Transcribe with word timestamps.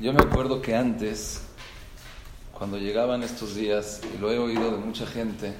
Yo 0.00 0.12
me 0.12 0.22
acuerdo 0.22 0.62
que 0.62 0.76
antes, 0.76 1.40
cuando 2.52 2.78
llegaban 2.78 3.24
estos 3.24 3.56
días, 3.56 4.00
y 4.14 4.18
lo 4.18 4.30
he 4.30 4.38
oído 4.38 4.70
de 4.70 4.76
mucha 4.76 5.04
gente, 5.04 5.52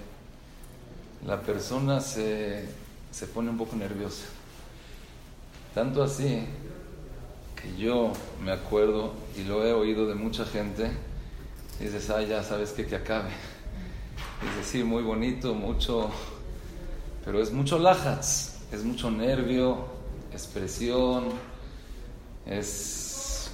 la 1.27 1.41
persona 1.41 2.00
se, 2.00 2.69
se 3.11 3.27
pone 3.27 3.51
un 3.51 3.59
poco 3.59 3.74
nerviosa. 3.74 4.27
Tanto 5.74 6.05
así 6.05 6.45
que 7.60 7.77
yo 7.82 8.12
me 8.41 8.52
acuerdo 8.52 9.12
y 9.37 9.43
lo 9.43 9.66
he 9.66 9.73
oído 9.73 10.06
de 10.06 10.15
mucha 10.15 10.45
gente, 10.45 10.88
y 11.80 11.84
dices, 11.84 12.09
ah, 12.10 12.23
ya 12.23 12.45
sabes 12.45 12.70
que 12.70 12.87
que 12.87 12.95
acabe. 12.95 13.30
Es 14.48 14.57
decir, 14.57 14.84
muy 14.84 15.02
bonito, 15.02 15.52
mucho, 15.52 16.10
pero 17.24 17.43
es 17.43 17.51
mucho 17.51 17.77
lajats, 17.77 18.60
es 18.70 18.84
mucho 18.84 19.10
nervio, 19.10 19.84
expresión, 20.32 21.24
es 22.46 23.08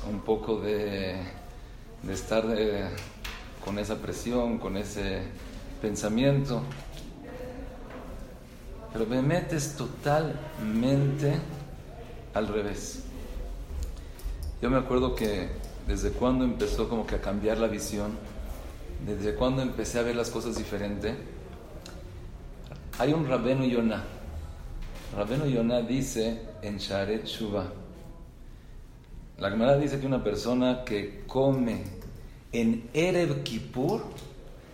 un 0.09 0.21
poco 0.21 0.61
de, 0.61 1.17
de 2.03 2.13
estar 2.13 2.45
con 3.65 3.79
esa 3.79 3.97
presión, 3.97 4.59
con 4.59 4.77
ese 4.77 5.23
pensamiento. 5.81 6.63
Pero 8.93 9.07
me 9.07 9.23
metes 9.23 9.77
totalmente 9.77 11.35
al 12.35 12.49
revés. 12.49 13.03
Yo 14.63 14.71
me 14.71 14.79
acuerdo 14.79 15.15
que 15.15 15.49
desde 15.87 16.11
cuando 16.11 16.45
empezó 16.45 16.89
como 16.89 17.07
que 17.07 17.17
a 17.17 17.21
cambiar 17.21 17.59
la 17.59 17.67
visión, 17.67 18.13
desde 19.05 19.35
cuando 19.35 19.63
empecé 19.63 19.99
a 19.99 20.03
ver 20.03 20.17
las 20.17 20.31
cosas 20.31 20.57
diferente, 20.57 21.15
hay 22.99 23.13
un 23.13 23.27
Rabeno 23.27 23.65
Yonah. 23.65 24.05
Rabeno 25.17 25.47
Yonah 25.47 25.83
dice 25.83 26.41
en 26.63 26.79
Sharet 26.79 27.27
Shuvah, 27.27 27.67
la 29.39 29.51
Gemara 29.51 29.77
dice 29.77 29.99
que 29.99 30.07
una 30.07 30.23
persona 30.23 30.85
que 30.85 31.25
come 31.27 31.83
en 32.53 32.89
Erev 32.95 33.43
Kippur 33.43 34.03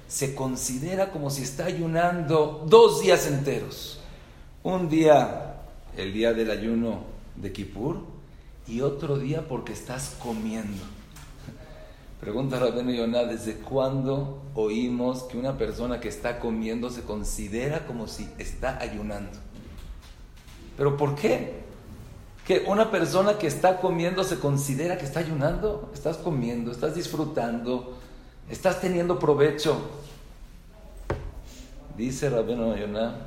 se 0.07 0.35
considera 0.35 1.11
como 1.11 1.31
si 1.31 1.43
está 1.43 1.65
ayunando 1.65 2.67
dos 2.69 3.01
días 3.01 3.27
enteros. 3.27 4.01
Un 4.63 4.89
día, 4.89 5.63
el 5.97 6.13
día 6.13 6.35
del 6.35 6.51
ayuno 6.51 7.05
de 7.37 7.53
Kippur, 7.53 8.03
y 8.67 8.83
otro 8.83 9.19
día 9.19 9.49
porque 9.49 9.73
estás 9.73 10.17
comiendo. 10.23 10.83
Pregunta 12.21 12.59
Rabeno 12.59 12.93
Yonah, 12.93 13.25
¿desde 13.25 13.55
cuándo 13.55 14.43
oímos 14.55 15.23
que 15.25 15.39
una 15.39 15.57
persona 15.57 16.01
que 16.01 16.09
está 16.09 16.39
comiendo 16.39 16.91
se 16.91 17.03
considera 17.03 17.87
como 17.87 18.07
si 18.07 18.29
está 18.39 18.79
ayunando? 18.79 19.39
¿Pero 20.77 20.97
por 20.97 21.15
qué? 21.15 21.60
Que 22.51 22.65
una 22.67 22.91
persona 22.91 23.39
que 23.39 23.47
está 23.47 23.77
comiendo 23.77 24.25
se 24.25 24.41
considera 24.41 24.99
que 24.99 25.05
está 25.05 25.21
ayunando. 25.21 25.89
Estás 25.95 26.17
comiendo, 26.17 26.73
estás 26.73 26.97
disfrutando, 26.97 27.97
estás 28.51 28.81
teniendo 28.81 29.21
provecho. 29.21 29.81
Dice 31.97 32.29
Rabino 32.29 32.77
Yonah, 32.77 33.19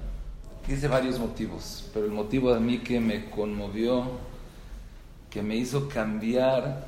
dice 0.67 0.89
varios 0.89 1.19
motivos, 1.19 1.89
pero 1.93 2.05
el 2.05 2.11
motivo 2.11 2.53
de 2.53 2.59
mí 2.59 2.79
que 2.79 2.99
me 2.99 3.29
conmovió, 3.29 4.03
que 5.29 5.41
me 5.41 5.55
hizo 5.55 5.87
cambiar 5.87 6.85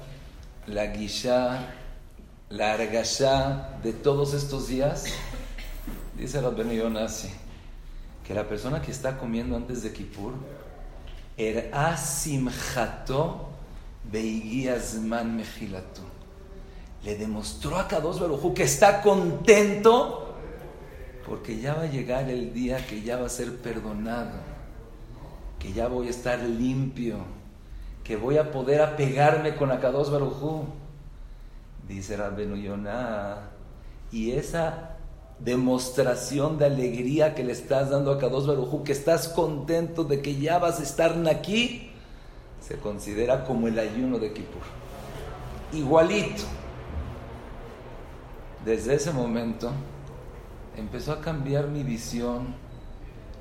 la 0.67 0.88
guisha, 0.88 1.73
la 2.49 2.73
argashá 2.73 3.80
de 3.81 3.93
todos 3.93 4.33
estos 4.33 4.67
días, 4.67 5.05
dice 6.17 6.42
Rabino 6.42 6.73
Yonah 6.73 7.05
así, 7.05 7.30
que 8.27 8.33
la 8.33 8.43
persona 8.43 8.81
que 8.81 8.92
está 8.92 9.17
comiendo 9.17 9.55
antes 9.55 9.83
de 9.83 9.93
Kippur, 9.93 10.33
Er 11.38 11.70
mejilato. 15.26 16.02
Le 17.04 17.16
demostró 17.16 17.78
a 17.78 17.88
Kadosh 17.88 18.20
Barujú 18.20 18.54
que 18.54 18.64
está 18.64 19.02
contento 19.02 20.26
porque 21.26 21.60
ya 21.60 21.73
va 21.73 21.84
a 21.84 21.88
llegar 21.88 22.30
el 22.30 22.54
día 22.54 22.86
que 22.86 23.02
ya 23.02 23.18
va 23.18 23.26
a 23.26 23.30
ser 23.30 23.58
perdonado, 23.58 24.34
que 25.60 25.73
ya 25.73 25.88
voy 25.88 26.08
a 26.08 26.12
estar 26.12 26.40
limpio, 26.40 27.18
que 28.04 28.16
voy 28.16 28.38
a 28.38 28.52
poder 28.52 28.82
apegarme 28.82 29.56
con 29.56 29.72
Akados 29.72 30.12
Barujú. 30.12 30.66
Dice 31.88 32.17
Rabbenu 32.17 32.56
Yonah, 32.56 33.50
y 34.12 34.32
esa 34.32 34.95
demostración 35.40 36.58
de 36.58 36.66
alegría 36.66 37.36
que 37.36 37.44
le 37.44 37.52
estás 37.52 37.90
dando 37.90 38.12
a 38.12 38.20
Kadosh 38.20 38.48
Barujú, 38.48 38.84
que 38.84 38.94
estás 38.94 39.28
contento 39.28 40.04
de 40.04 40.22
que 40.22 40.38
ya 40.38 40.60
vas 40.60 40.80
a 40.80 40.84
estar 40.84 41.16
aquí, 41.28 41.92
se 42.62 42.78
considera 42.78 43.44
como 43.44 43.68
el 43.68 43.78
ayuno 43.78 44.18
de 44.18 44.34
Kippur. 44.34 44.62
Igualito. 45.73 46.44
Desde 48.64 48.96
ese 48.96 49.12
momento 49.12 49.72
empezó 50.76 51.12
a 51.12 51.22
cambiar 51.22 51.67
mi 51.67 51.84
visión, 51.84 52.56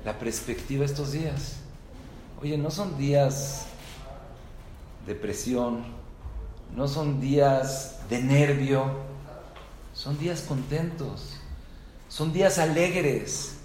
la 0.03 0.19
perspectiva 0.19 0.85
estos 0.85 1.13
días. 1.13 1.57
Oye, 2.41 2.57
no 2.57 2.69
son 2.69 2.97
días 2.97 3.65
de 5.07 5.15
presión, 5.15 5.83
no 6.75 6.87
son 6.87 7.19
días 7.19 7.99
de 8.09 8.21
nervio, 8.21 8.85
son 9.93 10.19
días 10.19 10.41
contentos 10.41 11.39
son 12.15 12.31
días 12.31 12.59
alegres, 12.59 13.57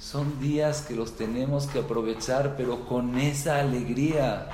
son 0.00 0.40
días 0.40 0.80
que 0.82 0.96
los 0.96 1.16
tenemos 1.16 1.68
que 1.68 1.78
aprovechar, 1.78 2.56
pero 2.56 2.86
con 2.86 3.16
esa 3.20 3.60
alegría. 3.60 4.48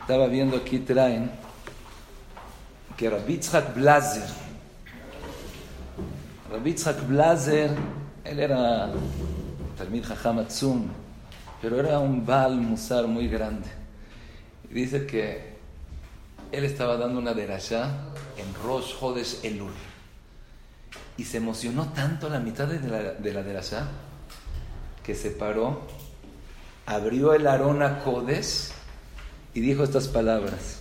Estaba 0.00 0.26
viendo 0.28 0.56
aquí, 0.56 0.78
traen 0.78 1.30
que 2.96 3.10
Rabitzhak 3.10 3.74
Blazer, 3.74 4.26
Rabitzhak 6.50 7.06
Blazer, 7.06 7.76
él 8.24 8.40
era 8.40 8.90
Talmid 9.76 10.04
Jajam 10.06 10.46
pero 11.60 11.78
era 11.78 11.98
un 11.98 12.24
Baal 12.24 12.56
Musar 12.56 13.06
muy 13.06 13.28
grande. 13.28 13.68
Dice 14.70 15.04
que 15.04 15.56
él 16.52 16.64
estaba 16.64 16.96
dando 16.96 17.18
una 17.18 17.34
derashá 17.34 17.90
en 18.38 18.54
Rosh 18.64 18.94
Hodesh 18.98 19.40
Elul 19.42 19.93
y 21.16 21.24
se 21.24 21.36
emocionó 21.36 21.92
tanto 21.92 22.26
a 22.26 22.30
la 22.30 22.40
mitad 22.40 22.66
de 22.66 22.80
la, 22.88 23.12
de 23.12 23.32
la 23.32 23.42
que 25.02 25.14
se 25.14 25.30
paró, 25.30 25.82
abrió 26.86 27.34
el 27.34 27.46
arona 27.46 28.02
Codes 28.02 28.72
y 29.52 29.60
dijo 29.60 29.84
estas 29.84 30.08
palabras. 30.08 30.80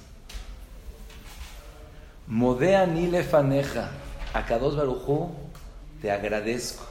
Modea 2.27 2.85
nile 2.85 3.23
faneja, 3.23 3.91
Akados 4.33 4.75
Barujú, 4.77 5.31
te 6.01 6.09
agradezco. 6.09 6.85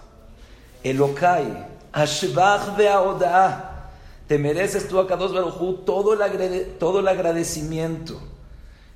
Elokai, 0.85 1.67
Ashbach 1.93 2.79
Oda, 2.79 3.91
te 4.29 4.39
mereces 4.39 4.89
tú, 4.89 5.01
Akados 5.01 5.33
Barujú, 5.33 5.79
todo 5.85 6.13
el, 6.13 6.79
todo 6.79 7.01
el 7.01 7.09
agradecimiento. 7.09 8.21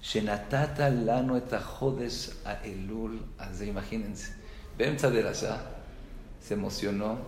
Shenatata 0.02 0.88
lano 0.88 1.36
etajodes 1.36 2.36
a 2.44 2.62
elul, 2.64 3.24
imagínense. 3.60 4.35
Bemsa 4.78 5.10
de 5.10 5.34
se 5.34 6.54
emocionó, 6.54 7.18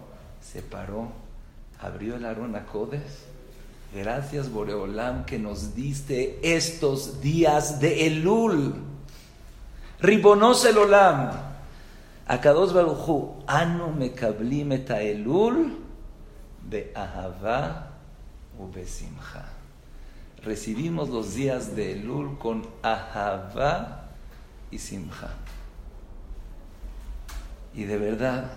se 0.41 0.63
paró, 0.63 1.09
abrió 1.81 2.17
el 2.17 2.25
arona 2.25 2.67
Codes. 2.67 3.25
Gracias, 3.95 4.51
Boreolam, 4.51 5.25
que 5.25 5.39
nos 5.39 5.75
diste 5.75 6.39
estos 6.43 7.21
días 7.21 7.81
de 7.81 8.07
Elul. 8.07 8.75
Ribonos 10.01 10.65
el 10.67 10.79
Olam. 10.79 11.31
Akados 12.27 12.75
Baruchu, 12.75 13.43
Anu 13.47 13.93
mekablim 13.93 14.73
et 14.73 14.91
Elul, 14.91 15.79
be'ahava 16.69 17.93
u 18.59 18.71
besimcha 18.71 19.59
recibimos 20.45 21.09
los 21.09 21.35
días 21.35 21.75
de 21.75 21.93
Elul 21.93 22.39
con 22.39 22.67
Ahava 22.83 24.09
y 24.71 24.79
Simcha. 24.79 25.31
Y 27.75 27.85
de 27.85 27.99
verdad 27.99 28.53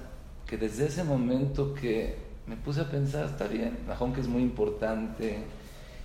que 0.48 0.58
desde 0.58 0.88
ese 0.88 1.04
momento 1.04 1.74
que 1.74 2.16
me 2.48 2.56
puse 2.56 2.82
a 2.82 2.90
pensar, 2.90 3.26
está 3.26 3.48
bien, 3.48 3.78
que 4.14 4.22
es 4.22 4.28
muy 4.28 4.42
importante 4.42 5.44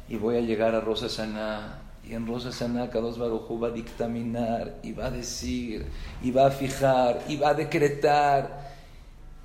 y 0.08 0.16
voy 0.16 0.36
a 0.36 0.40
llegar 0.40 0.74
a 0.74 0.80
Rosa 0.80 1.08
Sana 1.08 1.82
y 2.04 2.14
en 2.14 2.26
Rosa 2.26 2.52
Sana 2.52 2.88
Kadosh 2.88 3.18
Baruj 3.18 3.50
va 3.60 3.68
a 3.68 3.70
dictaminar 3.72 4.76
y 4.82 4.92
va 4.92 5.06
a 5.06 5.10
decir 5.10 5.86
y 6.22 6.30
va 6.30 6.46
a 6.46 6.50
fijar 6.50 7.24
y 7.28 7.36
va 7.36 7.48
a 7.48 7.54
decretar 7.54 8.70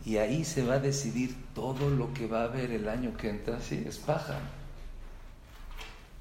y 0.05 0.17
ahí 0.17 0.43
se 0.43 0.63
va 0.63 0.75
a 0.75 0.79
decidir 0.79 1.35
todo 1.55 1.89
lo 1.89 2.13
que 2.13 2.27
va 2.27 2.41
a 2.41 2.43
haber 2.45 2.71
el 2.71 2.87
año 2.87 3.15
que 3.17 3.29
entra. 3.29 3.59
Sí, 3.61 3.83
es 3.87 3.97
paja 3.97 4.39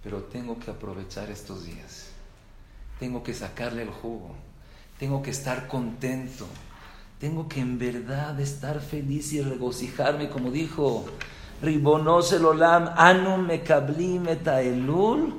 pero 0.03 0.23
tengo 0.25 0.59
que 0.59 0.71
aprovechar 0.71 1.31
estos 1.31 1.65
días. 1.65 2.09
Tengo 2.99 3.23
que 3.23 3.35
sacarle 3.35 3.83
el 3.83 3.91
jugo. 3.91 4.35
Tengo 4.99 5.23
que 5.23 5.31
estar 5.31 5.69
contento. 5.69 6.47
Tengo 7.21 7.49
que 7.49 7.61
en 7.61 7.79
verdad 7.79 8.41
estar 8.41 8.81
feliz 8.81 9.35
y 9.35 9.43
regocijarme, 9.43 10.31
como 10.31 10.51
dijo 10.51 11.05
Ribonos 11.61 12.33
el 12.33 12.47
Olam, 12.47 12.89
Anum 12.97 13.47
Mekablim 13.47 14.27
elul, 14.27 15.35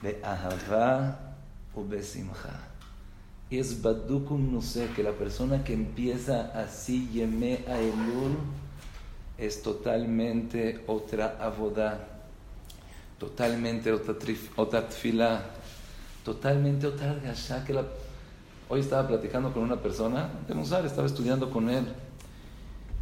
Be'ahava 0.00 1.34
o 1.74 1.84
besimcha. 1.84 2.68
Es 3.50 3.82
badukum 3.82 4.52
no 4.52 4.62
sé, 4.62 4.88
que 4.94 5.02
la 5.02 5.10
persona 5.10 5.64
que 5.64 5.74
empieza 5.74 6.52
así, 6.54 7.08
yeme 7.12 7.64
a 7.66 7.80
elul, 7.80 8.38
es 9.36 9.62
totalmente 9.62 10.84
otra 10.86 11.38
aboda, 11.40 11.98
totalmente 13.18 13.92
otra, 13.92 14.14
otra 14.54 14.88
totalmente 16.24 16.86
otra 16.86 17.14
gasha 17.14 17.64
que 17.64 17.72
la... 17.72 17.84
Hoy 18.72 18.80
estaba 18.80 19.06
platicando 19.06 19.52
con 19.52 19.64
una 19.64 19.76
persona 19.82 20.30
de 20.48 20.54
Musar, 20.54 20.86
estaba 20.86 21.06
estudiando 21.06 21.50
con 21.50 21.68
él. 21.68 21.84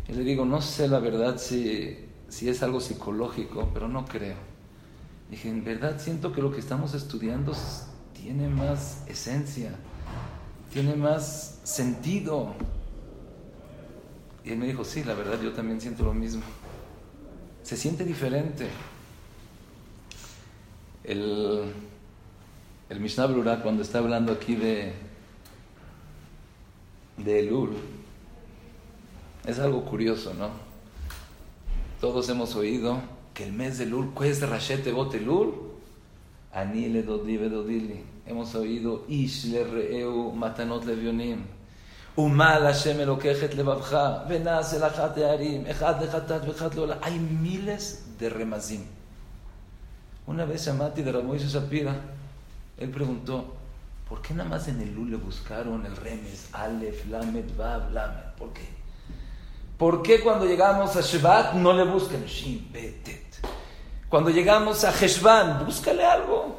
Y 0.09 0.15
le 0.15 0.25
digo, 0.25 0.45
no 0.45 0.61
sé 0.61 0.89
la 0.89 0.99
verdad 0.99 1.39
si, 1.39 1.97
si 2.29 2.49
es 2.49 2.65
algo 2.65 2.81
psicológico, 2.81 3.71
pero 3.73 3.87
no 3.87 4.05
creo. 4.05 4.35
Dije, 5.31 5.49
en 5.49 5.63
verdad 5.63 6.01
siento 6.01 6.33
que 6.33 6.43
lo 6.43 6.51
que 6.51 6.59
estamos 6.59 6.93
estudiando 6.95 7.53
tiene 8.21 8.49
más 8.49 9.05
esencia, 9.07 9.77
tiene 10.73 10.97
más 10.97 11.61
sentido. 11.63 12.53
Y 14.45 14.51
él 14.51 14.59
me 14.59 14.67
dijo, 14.67 14.83
sí, 14.83 15.05
la 15.05 15.15
verdad 15.15 15.41
yo 15.41 15.53
también 15.53 15.81
siento 15.81 16.03
lo 16.03 16.15
mismo. 16.15 16.43
Se 17.63 17.77
siente 17.77 18.05
diferente. 18.05 18.67
El, 21.05 21.73
el 22.89 22.99
Mishnah 22.99 23.27
Brura, 23.27 23.63
cuando 23.63 23.83
está 23.83 23.99
hablando 23.99 24.33
aquí 24.33 24.57
de, 24.57 25.10
de 27.20 27.40
Elul, 27.40 27.76
es 29.46 29.60
algo 29.60 29.86
curioso, 29.86 30.34
¿no? 30.34 30.50
Todos 32.02 32.28
hemos 32.30 32.56
oído 32.56 33.00
que 33.34 33.46
el 33.46 33.54
mes 33.54 33.78
de 33.78 33.86
Elul, 33.86 34.12
es 34.24 34.42
Rashete 34.42 34.92
Bot 34.92 35.14
Elul? 35.14 35.54
Anile 36.54 37.04
Dodi 37.04 37.38
Dodili. 37.38 38.04
Hemos 38.26 38.56
oído 38.56 39.06
Ish 39.10 39.46
le 39.46 39.64
Reeu 39.66 40.32
Matanot 40.32 40.86
Levionim. 40.86 41.46
ומה 42.18 42.60
להשם 42.60 43.00
אלוקיך 43.00 43.44
את 43.44 43.54
לבבך, 43.54 43.98
ונעשה 44.30 44.88
לך 44.88 45.02
תארים, 45.16 45.66
אחד 45.66 46.04
לחטאת 46.04 46.42
ואחד 46.48 46.74
לעולם. 46.74 46.98
Hay 47.02 47.44
miles 47.44 48.20
de 48.20 48.30
remazim. 48.30 48.86
Una 50.28 50.46
vez 50.46 50.68
Amati 50.68 51.04
de 51.04 51.12
Ramoy 51.12 51.38
Shapira, 51.38 51.94
él 52.80 52.90
preguntó, 52.90 53.54
¿por 54.11 54.21
qué 54.21 54.35
nada 54.35 54.51
más 54.51 54.67
en 54.67 54.81
el 54.81 54.93
Lul 54.93 55.13
le 55.13 55.17
buscaron 55.17 55.87
el 55.87 55.97
remes, 55.97 56.49
Aleph, 56.53 57.07
Lamed, 57.07 57.57
Vav, 57.57 57.93
Lamed? 57.93 58.35
¿Por 58.37 58.53
qué? 58.53 58.69
¿Por 59.79 60.03
qué 60.03 60.21
cuando 60.21 60.45
llegamos 60.45 60.97
a 60.97 61.01
Shevat 61.01 61.55
no 61.55 61.73
le 61.73 61.85
buscan 61.85 62.25
Shin, 62.25 62.69
Betet? 62.73 63.41
Cuando 64.09 64.31
llegamos 64.31 64.83
a 64.83 64.91
Heshvan, 64.91 65.65
búscale 65.65 66.05
algo. 66.05 66.57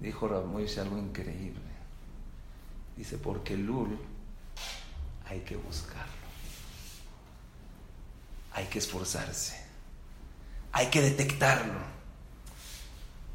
Dijo 0.00 0.26
Ramoy 0.26 0.66
algo 0.76 0.98
increíble. 0.98 1.60
Dice, 2.96 3.16
porque 3.16 3.56
Lul 3.56 3.96
hay 5.26 5.40
que 5.40 5.56
buscarlo. 5.56 6.12
Hay 8.54 8.66
que 8.66 8.80
esforzarse. 8.80 9.64
Hay 10.72 10.88
que 10.88 11.00
detectarlo. 11.00 11.97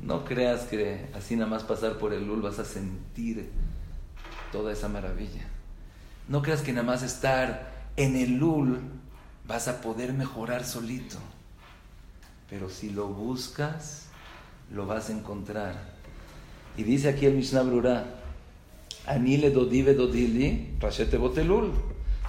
No 0.05 0.25
creas 0.25 0.61
que 0.61 1.07
así 1.15 1.35
nada 1.35 1.49
más 1.49 1.63
pasar 1.63 1.97
por 1.97 2.13
el 2.13 2.27
Lul 2.27 2.41
vas 2.41 2.59
a 2.59 2.65
sentir 2.65 3.49
toda 4.51 4.73
esa 4.73 4.89
maravilla. 4.89 5.47
No 6.27 6.41
creas 6.41 6.61
que 6.61 6.73
nada 6.73 6.85
más 6.85 7.03
estar 7.03 7.71
en 7.95 8.17
el 8.17 8.37
Lul 8.37 8.79
vas 9.47 9.67
a 9.67 9.81
poder 9.81 10.13
mejorar 10.13 10.65
solito. 10.65 11.17
Pero 12.49 12.69
si 12.69 12.89
lo 12.89 13.07
buscas, 13.07 14.07
lo 14.71 14.85
vas 14.85 15.09
a 15.09 15.13
encontrar. 15.13 15.93
Y 16.75 16.83
dice 16.83 17.09
aquí 17.09 17.25
el 17.25 17.35
Mishnah 17.35 17.61
Brura, 17.61 18.05
Ani 19.05 19.37
le 19.37 19.51
dodi 19.51 19.81
dodili, 19.81 20.75
rashete 20.79 21.17
botelul. 21.17 21.71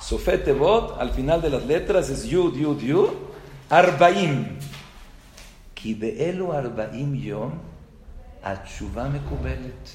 Sofete 0.00 0.52
bot, 0.52 1.00
al 1.00 1.10
final 1.10 1.40
de 1.40 1.50
las 1.50 1.66
letras 1.66 2.10
es 2.10 2.24
yud, 2.24 2.56
yud, 2.56 2.80
yud, 2.80 3.10
arbaim. 3.70 4.58
Ki 5.84 5.92
beelu 6.00 6.46
arbaim 6.50 7.14
yom, 7.14 7.52
achuva 8.42 9.04
mekubelet. 9.10 9.90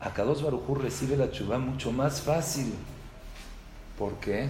Akados 0.00 0.40
Baruchur 0.42 0.82
recibe 0.82 1.14
la 1.18 1.30
chuva 1.30 1.58
mucho 1.58 1.92
más 1.92 2.22
fácil. 2.22 2.72
¿Por 3.98 4.14
qué? 4.14 4.48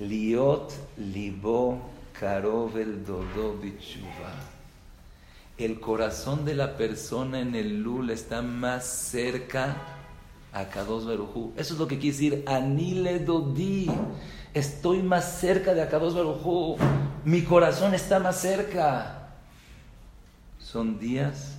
Liot 0.00 0.72
libo 0.98 1.80
karovel 2.12 3.04
dodo 3.04 3.56
bichuva. 3.60 4.30
El 5.56 5.80
corazón 5.80 6.44
de 6.44 6.54
la 6.54 6.76
persona 6.76 7.40
en 7.40 7.56
el 7.56 7.82
lul 7.82 8.10
está 8.10 8.40
más 8.40 8.84
cerca 8.84 9.76
a 10.52 10.60
Akados 10.60 11.06
Barujú. 11.06 11.54
Eso 11.56 11.74
es 11.74 11.80
lo 11.80 11.88
que 11.88 11.98
quiere 11.98 12.16
decir 12.16 12.44
Anile 12.46 13.18
Dodi. 13.18 13.90
Estoy 14.54 15.02
más 15.02 15.40
cerca 15.40 15.74
de 15.74 15.82
Akados 15.82 16.14
Barujú. 16.14 16.76
Mi 17.24 17.42
corazón 17.42 17.94
está 17.94 18.20
más 18.20 18.40
cerca. 18.40 19.28
Son 20.58 20.98
días 20.98 21.58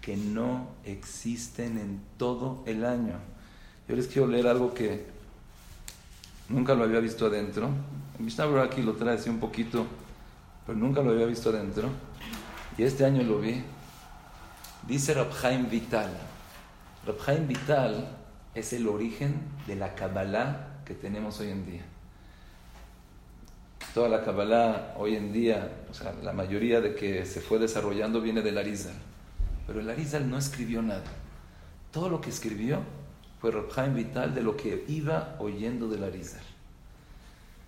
que 0.00 0.16
no 0.16 0.68
existen 0.84 1.78
en 1.78 2.00
todo 2.18 2.62
el 2.66 2.84
año. 2.84 3.14
Yo 3.88 3.96
les 3.96 4.06
quiero 4.06 4.28
leer 4.28 4.46
algo 4.46 4.74
que 4.74 5.06
nunca 6.48 6.74
lo 6.74 6.84
había 6.84 7.00
visto 7.00 7.26
adentro. 7.26 7.70
Mishnah 8.18 8.62
aquí 8.62 8.82
lo 8.82 8.94
trae 8.94 9.16
así 9.16 9.28
un 9.28 9.40
poquito, 9.40 9.86
pero 10.66 10.78
nunca 10.78 11.02
lo 11.02 11.10
había 11.10 11.26
visto 11.26 11.50
adentro. 11.50 11.88
Y 12.76 12.82
este 12.84 13.04
año 13.04 13.22
lo 13.22 13.40
vi. 13.40 13.62
Dice 14.86 15.14
Rabhaim 15.14 15.68
Vital. 15.68 16.10
Rabhaim 17.06 17.48
Vital 17.48 18.16
es 18.54 18.72
el 18.72 18.86
origen 18.88 19.40
de 19.66 19.76
la 19.76 19.94
Kabbalah 19.94 20.82
que 20.84 20.94
tenemos 20.94 21.40
hoy 21.40 21.50
en 21.50 21.66
día. 21.66 21.91
Toda 23.94 24.08
la 24.08 24.24
Kabbalah 24.24 24.94
hoy 24.96 25.16
en 25.16 25.32
día, 25.32 25.70
o 25.90 25.94
sea, 25.94 26.14
la 26.22 26.32
mayoría 26.32 26.80
de 26.80 26.94
que 26.94 27.26
se 27.26 27.40
fue 27.40 27.58
desarrollando 27.58 28.20
viene 28.22 28.40
del 28.40 28.56
Arizal. 28.56 28.94
Pero 29.66 29.80
el 29.80 29.90
Arizal 29.90 30.30
no 30.30 30.38
escribió 30.38 30.80
nada. 30.80 31.04
Todo 31.92 32.08
lo 32.08 32.20
que 32.20 32.30
escribió 32.30 32.80
fue 33.40 33.50
Rabhaim 33.50 33.94
Vital 33.94 34.34
de 34.34 34.42
lo 34.42 34.56
que 34.56 34.84
iba 34.88 35.36
oyendo 35.38 35.88
del 35.88 36.04
Arizal. 36.04 36.42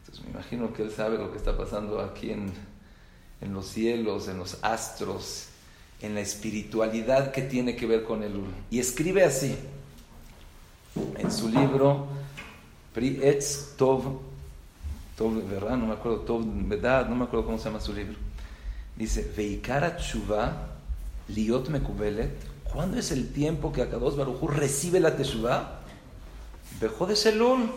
Entonces 0.00 0.24
me 0.24 0.30
imagino 0.30 0.72
que 0.72 0.82
él 0.82 0.90
sabe 0.90 1.18
lo 1.18 1.30
que 1.30 1.36
está 1.36 1.56
pasando 1.58 2.00
aquí 2.00 2.30
en, 2.30 2.52
en 3.40 3.52
los 3.52 3.66
cielos, 3.66 4.28
en 4.28 4.38
los 4.38 4.58
astros, 4.62 5.48
en 6.00 6.14
la 6.14 6.20
espiritualidad 6.20 7.32
que 7.32 7.42
tiene 7.42 7.76
que 7.76 7.86
ver 7.86 8.04
con 8.04 8.22
el 8.22 8.40
Y 8.70 8.78
escribe 8.78 9.24
así 9.24 9.56
en 11.16 11.30
su 11.30 11.48
libro 11.48 12.06
Pri 12.92 13.20
Etz 13.22 13.74
Tov, 13.76 14.20
Tov, 15.16 15.48
¿verdad? 15.48 15.76
No 15.76 15.86
me 15.86 15.94
acuerdo, 15.94 16.20
Tov, 16.20 16.44
¿verdad? 16.44 17.08
No 17.08 17.14
me 17.14 17.24
acuerdo 17.24 17.46
cómo 17.46 17.58
se 17.58 17.64
llama 17.64 17.80
su 17.80 17.92
libro. 17.92 18.16
Dice, 18.96 19.32
Veikara 19.36 19.96
Tshuva, 19.96 20.68
Liot 21.28 21.68
Mekubelet, 21.68 22.36
¿cuándo 22.64 22.98
es 22.98 23.10
el 23.10 23.32
tiempo 23.32 23.72
que 23.72 23.82
Akados 23.82 24.16
Barujú 24.16 24.48
recibe 24.48 25.00
la 25.00 25.16
Teshuvah? 25.16 25.80
Bejo 26.80 27.06
de 27.06 27.16
Selul. 27.16 27.70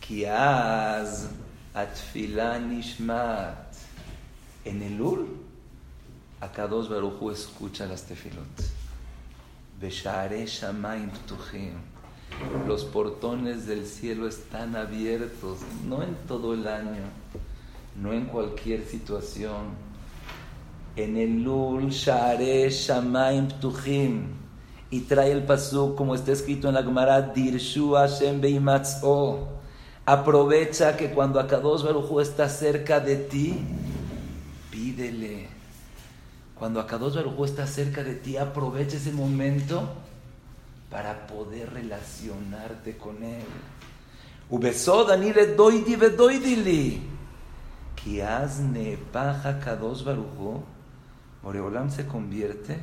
Kiaz 0.00 1.28
Atfila 1.74 2.58
Nishmat. 2.58 3.74
En 4.64 4.82
el 4.82 5.00
Ul, 5.00 5.26
Akados 6.40 6.88
Barujú 6.88 7.30
escucha 7.30 7.86
las 7.86 8.04
tefilot. 8.04 8.44
Los 12.66 12.84
portones 12.84 13.66
del 13.66 13.86
cielo 13.86 14.26
están 14.26 14.76
abiertos, 14.76 15.58
no 15.86 16.02
en 16.02 16.14
todo 16.26 16.54
el 16.54 16.66
año, 16.66 17.02
no 18.00 18.12
en 18.12 18.26
cualquier 18.26 18.84
situación. 18.84 19.74
En 20.96 21.16
el 21.16 21.42
Lul 21.42 21.90
Share 21.90 22.70
Shamaim 22.70 23.48
Ptuchim. 23.48 24.26
Y 24.90 25.00
trae 25.00 25.32
el 25.32 25.42
pasuk 25.42 25.96
como 25.96 26.14
está 26.14 26.32
escrito 26.32 26.68
en 26.68 26.74
la 26.74 26.82
Gemara, 26.82 27.20
Dirshu 27.20 27.94
Hashem 27.94 28.40
Beimatz'o. 28.40 29.48
Aprovecha 30.06 30.96
que 30.96 31.10
cuando 31.10 31.40
Akados 31.40 31.84
Baruj 31.84 32.20
está 32.20 32.48
cerca 32.48 33.00
de 33.00 33.16
ti, 33.16 33.58
pídele 34.70 35.54
cuando 36.64 36.80
Akadosh 36.80 37.14
Baruj 37.16 37.44
está 37.44 37.66
cerca 37.66 38.04
de 38.04 38.14
ti, 38.14 38.36
aprovecha 38.36 38.96
ese 38.96 39.12
momento 39.12 39.88
para 40.94 41.26
poder 41.26 41.72
relacionarte 41.72 42.96
con 42.96 43.20
él. 43.20 43.42
Vedoidili. 45.96 47.02
Kiazne 47.96 48.96
paja 49.12 49.58
Kadosh 49.58 50.04
Baruj 50.04 50.62
Moreolam 51.42 51.90
se 51.90 52.06
convierte 52.06 52.80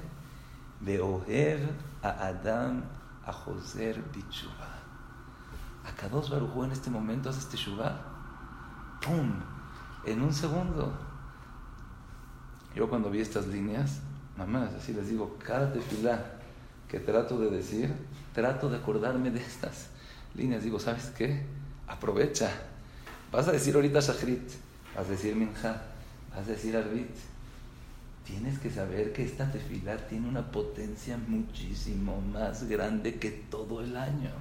Beohev 0.81 1.69
a 2.03 2.27
Adam 2.27 2.83
a 3.25 3.31
Joser 3.31 4.01
Bichuba. 4.13 4.67
Akadosh 5.85 6.31
Baruj 6.31 6.65
en 6.65 6.71
este 6.73 6.89
momento 6.89 7.29
hace 7.29 7.39
este 7.39 7.55
Shubá. 7.55 7.95
¡Pum! 8.99 9.31
En 10.05 10.21
un 10.21 10.33
segundo 10.33 10.91
yo 12.75 12.89
cuando 12.89 13.09
vi 13.09 13.21
estas 13.21 13.47
líneas, 13.47 14.01
mamás, 14.37 14.73
así 14.73 14.93
les 14.93 15.07
digo, 15.07 15.37
cada 15.39 15.71
tefilá 15.71 16.40
que 16.91 16.99
trato 16.99 17.39
de 17.39 17.49
decir, 17.49 17.89
trato 18.35 18.69
de 18.69 18.75
acordarme 18.75 19.31
de 19.31 19.39
estas 19.39 19.87
líneas. 20.35 20.61
Digo, 20.61 20.77
¿sabes 20.77 21.05
qué? 21.17 21.41
Aprovecha. 21.87 22.51
Vas 23.31 23.47
a 23.47 23.53
decir 23.53 23.75
ahorita 23.75 24.01
Shachrit, 24.01 24.43
vas 24.93 25.07
a 25.07 25.11
decir 25.11 25.33
Minja, 25.33 25.83
vas 26.35 26.45
a 26.45 26.51
decir 26.51 26.75
Arbit. 26.75 27.15
Tienes 28.25 28.59
que 28.59 28.69
saber 28.69 29.13
que 29.13 29.23
esta 29.23 29.49
tefilá 29.49 30.05
tiene 30.09 30.27
una 30.27 30.51
potencia 30.51 31.17
muchísimo 31.29 32.21
más 32.33 32.67
grande 32.67 33.15
que 33.15 33.31
todo 33.31 33.81
el 33.81 33.95
año. 33.95 34.31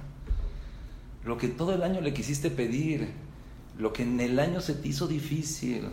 Lo 1.23 1.37
que 1.37 1.47
todo 1.47 1.73
el 1.73 1.83
año 1.83 2.01
le 2.01 2.13
quisiste 2.13 2.51
pedir, 2.51 3.11
lo 3.79 3.93
que 3.93 4.03
en 4.03 4.19
el 4.19 4.37
año 4.39 4.59
se 4.59 4.73
te 4.73 4.89
hizo 4.89 5.07
difícil. 5.07 5.87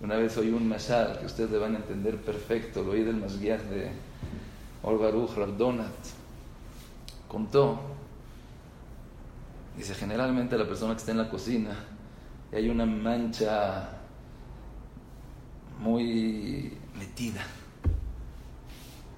Una 0.00 0.16
vez 0.16 0.36
oí 0.36 0.50
un 0.50 0.68
mashal 0.68 1.20
que 1.20 1.26
ustedes 1.26 1.52
le 1.52 1.58
van 1.58 1.76
a 1.76 1.78
entender 1.78 2.16
perfecto, 2.16 2.82
lo 2.82 2.90
oí 2.90 3.04
del 3.04 3.16
masguiaj 3.16 3.62
de 3.62 4.07
Orbaruch 4.82 5.34
Rabdonat. 5.36 5.92
Contó, 7.28 7.78
dice, 9.76 9.94
generalmente 9.94 10.56
la 10.56 10.66
persona 10.66 10.94
que 10.94 11.00
está 11.00 11.12
en 11.12 11.18
la 11.18 11.28
cocina 11.28 11.76
y 12.52 12.56
hay 12.56 12.68
una 12.68 12.86
mancha 12.86 13.90
muy 15.80 16.72
metida. 16.98 17.42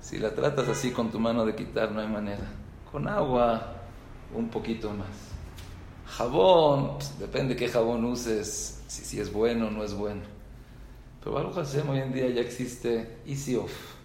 Si 0.00 0.18
la 0.18 0.34
tratas 0.34 0.68
así 0.68 0.90
con 0.90 1.10
tu 1.10 1.20
mano 1.20 1.44
de 1.44 1.54
quitar, 1.54 1.92
no 1.92 2.00
hay 2.00 2.08
manera. 2.08 2.44
Con 2.90 3.06
agua, 3.06 3.74
un 4.34 4.48
poquito 4.48 4.90
más. 4.90 5.06
Jabón, 6.06 6.96
pues, 6.96 7.18
depende 7.18 7.54
qué 7.54 7.68
jabón 7.68 8.04
uses, 8.04 8.82
si, 8.88 9.04
si 9.04 9.20
es 9.20 9.32
bueno 9.32 9.68
o 9.68 9.70
no 9.70 9.84
es 9.84 9.94
bueno. 9.94 10.22
Pero 11.20 11.32
Baruch 11.32 11.54
Hashem 11.54 11.88
hoy 11.88 12.00
en 12.00 12.12
día 12.12 12.28
ya 12.30 12.40
existe 12.40 13.18
Easy 13.26 13.54
Off. 13.54 13.99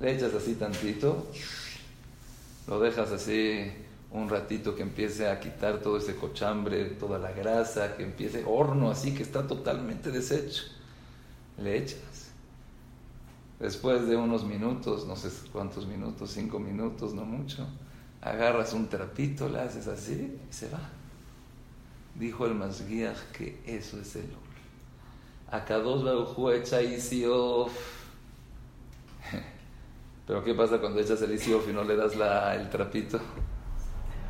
Le 0.00 0.12
echas 0.12 0.34
así 0.34 0.54
tantito, 0.54 1.26
lo 2.66 2.80
dejas 2.80 3.10
así 3.12 3.70
un 4.10 4.28
ratito 4.28 4.74
que 4.74 4.82
empiece 4.82 5.28
a 5.28 5.40
quitar 5.40 5.80
todo 5.80 5.96
ese 5.96 6.16
cochambre, 6.16 6.84
toda 6.84 7.18
la 7.18 7.32
grasa, 7.32 7.96
que 7.96 8.02
empiece 8.02 8.44
horno 8.46 8.90
así 8.90 9.14
que 9.14 9.22
está 9.22 9.46
totalmente 9.46 10.10
deshecho. 10.10 10.64
Le 11.58 11.78
echas. 11.78 12.30
Después 13.58 14.06
de 14.08 14.16
unos 14.16 14.44
minutos, 14.44 15.06
no 15.06 15.16
sé 15.16 15.30
cuántos 15.52 15.86
minutos, 15.86 16.30
cinco 16.32 16.58
minutos, 16.58 17.14
no 17.14 17.24
mucho, 17.24 17.66
agarras 18.20 18.72
un 18.72 18.88
trapito, 18.88 19.48
le 19.48 19.60
haces 19.60 19.86
así 19.86 20.38
y 20.50 20.52
se 20.52 20.68
va. 20.68 20.80
Dijo 22.14 22.44
el 22.46 22.54
Masguiach 22.54 23.30
que 23.32 23.62
eso 23.64 24.00
es 24.00 24.16
el 24.16 24.26
Acá 25.50 25.78
dos 25.78 26.02
echa 26.54 26.82
Isiof. 26.82 27.72
Pero 30.26 30.44
¿qué 30.44 30.54
pasa 30.54 30.78
cuando 30.78 31.00
echas 31.00 31.20
el 31.22 31.32
Isiof 31.32 31.68
y 31.68 31.72
no 31.72 31.84
le 31.84 31.96
das 31.96 32.16
la, 32.16 32.54
el 32.54 32.70
trapito? 32.70 33.20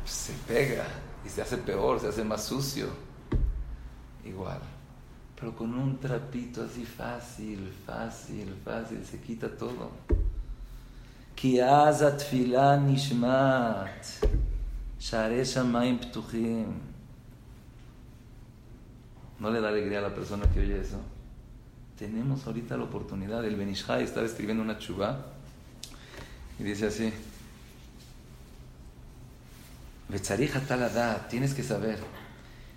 se 0.05 0.33
pega 0.47 0.85
y 1.25 1.29
se 1.29 1.41
hace 1.41 1.57
peor, 1.57 1.99
se 1.99 2.07
hace 2.07 2.23
más 2.23 2.43
sucio. 2.43 2.87
Igual. 4.25 4.59
Pero 5.39 5.55
con 5.55 5.73
un 5.73 5.99
trapito 5.99 6.63
así 6.63 6.85
fácil, 6.85 7.73
fácil, 7.85 8.55
fácil, 8.63 9.03
se 9.05 9.19
quita 9.19 9.49
todo. 9.49 9.91
nishmat, 12.81 14.05
¿No 19.39 19.51
le 19.51 19.59
da 19.59 19.69
alegría 19.69 19.99
a 19.99 20.01
la 20.01 20.13
persona 20.13 20.45
que 20.53 20.61
oye 20.61 20.79
eso? 20.79 20.97
Tenemos 21.97 22.47
ahorita 22.47 22.77
la 22.77 22.85
oportunidad. 22.85 23.43
El 23.43 23.55
Benishai 23.57 24.03
está 24.03 24.21
escribiendo 24.21 24.63
una 24.63 24.77
chuba 24.77 25.32
y 26.59 26.63
dice 26.63 26.87
así: 26.87 27.13
tienes 31.29 31.53
que 31.53 31.63
saber 31.63 31.99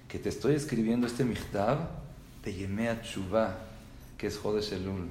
que 0.09 0.19
te 0.19 0.29
estoy 0.29 0.55
escribiendo 0.55 1.07
este 1.07 1.25
Michtav 1.25 1.89
de 2.45 2.55
Yemea 2.55 3.03
Chuba, 3.03 3.59
que 4.17 4.29
es 4.29 4.39
Jodesh 4.39 4.73
Elul. 4.73 5.09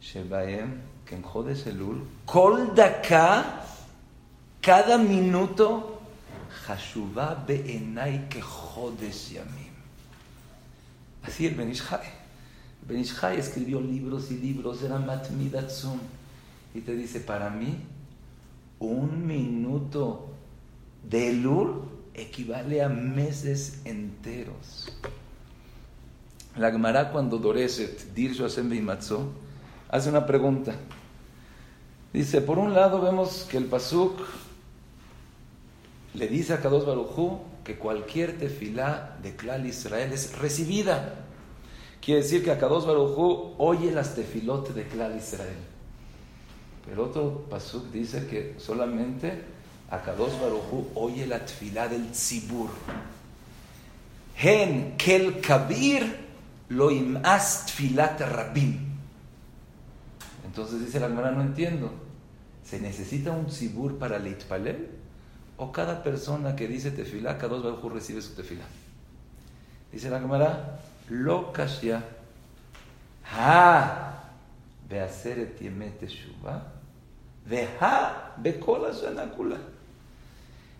Shebaem, 0.00 0.80
que 1.06 1.14
en 1.14 1.22
Jodesh 1.22 1.68
Elul, 1.68 2.02
Kol 2.26 2.74
Daka, 2.74 3.64
cada 4.60 4.98
minuto, 4.98 6.00
Hashuba 6.66 7.44
Beenai 7.46 8.28
que 8.28 8.42
Jodesh 8.42 9.34
Yamim. 9.34 9.72
Así 11.22 11.46
el 11.46 11.54
Benishai. 11.54 12.22
Benishai 12.86 13.38
escribió 13.38 13.80
libros 13.80 14.30
y 14.32 14.38
libros, 14.38 14.82
era 14.82 14.98
Matmidatzum. 14.98 16.00
Y 16.74 16.80
te 16.80 16.94
dice, 16.94 17.20
para 17.20 17.50
mí, 17.50 17.78
un 18.78 19.26
minuto 19.26 20.28
de 21.08 21.30
Elul 21.30 21.82
equivale 22.14 22.82
a 22.82 22.88
meses 22.88 23.80
enteros. 23.84 24.88
La 26.56 26.70
Gemara 26.70 27.10
cuando 27.10 27.38
Doreset, 27.38 28.12
Dir 28.14 28.36
Hashem 28.36 28.88
hace 29.88 30.08
una 30.08 30.26
pregunta. 30.26 30.74
Dice, 32.12 32.42
por 32.42 32.58
un 32.58 32.74
lado 32.74 33.00
vemos 33.00 33.46
que 33.50 33.56
el 33.56 33.64
Pasuk 33.64 34.20
le 36.14 36.28
dice 36.28 36.52
a 36.52 36.60
Kadosh 36.60 36.84
Barujú 36.84 37.40
que 37.64 37.78
cualquier 37.78 38.38
tefilá 38.38 39.16
de 39.22 39.34
Klal 39.34 39.66
Israel 39.66 40.12
es 40.12 40.38
recibida. 40.38 41.14
Quiere 42.02 42.22
decir 42.22 42.44
que 42.44 42.50
Akados 42.50 42.86
Barujú 42.86 43.54
oye 43.58 43.92
las 43.92 44.14
tefilot 44.14 44.74
de 44.74 44.86
Klal 44.88 45.16
Israel. 45.16 45.71
Pero 46.86 47.04
otro 47.04 47.46
pasuk 47.48 47.90
dice 47.90 48.26
que 48.26 48.56
solamente 48.58 49.44
Akados 49.90 50.40
Barujú 50.40 50.88
oye 50.94 51.26
la 51.26 51.44
tefilá 51.44 51.88
del 51.88 52.10
tzibur. 52.10 52.70
Hen 54.36 54.96
kel 54.96 55.40
kabir 55.40 56.16
lo 56.70 56.90
imas 56.90 57.66
tfilat 57.66 58.20
rabim. 58.20 58.78
Entonces 60.44 60.84
dice 60.84 60.98
la 60.98 61.06
hermana, 61.06 61.30
no 61.30 61.42
entiendo. 61.42 61.92
¿Se 62.64 62.80
necesita 62.80 63.30
un 63.30 63.46
tzibur 63.46 63.98
para 63.98 64.18
leitpalel? 64.18 65.02
o 65.62 65.70
cada 65.70 66.02
persona 66.02 66.56
que 66.56 66.66
dice 66.66 66.90
tefilá, 66.90 67.38
cada 67.38 67.56
dos 67.56 67.62
Baruj 67.62 67.92
recibe 67.92 68.20
su 68.20 68.34
tefilá. 68.34 68.64
Dice 69.92 70.10
la 70.10 70.18
Gemara, 70.18 70.80
lo 71.08 71.52
kashya, 71.52 72.02
ha, 73.30 74.24
beaseret 74.88 75.60
yemet 75.60 76.00
teshuva, 76.00 76.71
veha, 77.46 78.34
bekola 78.38 78.92
shanakula. 78.92 79.58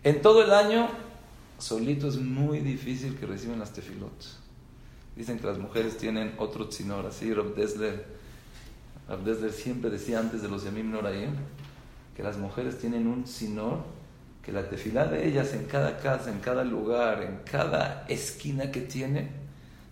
En 0.03 0.21
todo 0.21 0.43
el 0.43 0.53
año, 0.53 0.89
solito 1.57 2.07
es 2.07 2.17
muy 2.17 2.59
difícil 2.59 3.15
que 3.17 3.25
reciban 3.25 3.59
las 3.59 3.71
tefilot. 3.71 4.43
Dicen 5.15 5.39
que 5.39 5.47
las 5.47 5.57
mujeres 5.57 5.97
tienen 5.97 6.33
otro 6.37 6.67
tzinor, 6.67 7.05
así 7.05 7.33
Rob 7.33 7.55
Desler, 7.55 8.03
siempre 9.51 9.89
decía 9.89 10.19
antes 10.19 10.41
de 10.41 10.49
los 10.49 10.63
Yamim 10.63 10.91
Noraim, 10.91 11.35
que 12.15 12.23
las 12.23 12.37
mujeres 12.37 12.79
tienen 12.79 13.07
un 13.07 13.23
tzinor 13.23 13.83
que 14.43 14.51
la 14.51 14.67
tefilá 14.67 15.05
de 15.05 15.27
ellas 15.27 15.53
en 15.53 15.65
cada 15.65 15.97
casa, 15.99 16.29
en 16.29 16.39
cada 16.39 16.63
lugar, 16.63 17.23
en 17.23 17.39
cada 17.49 18.05
esquina 18.09 18.71
que 18.71 18.81
tiene, 18.81 19.29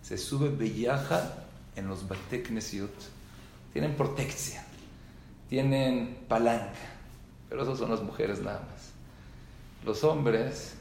se 0.02 0.18
sube 0.18 0.50
bellaja 0.50 1.46
en 1.74 1.88
los 1.88 2.06
bateknesiut. 2.06 2.90
Tienen 3.72 3.96
protección, 3.96 4.62
tienen 5.52 6.16
palanca, 6.28 6.80
pero 7.50 7.64
eso 7.64 7.76
son 7.76 7.90
las 7.90 8.00
mujeres 8.02 8.40
nada 8.40 8.60
más. 8.60 8.92
Los 9.84 10.02
hombres, 10.02 10.72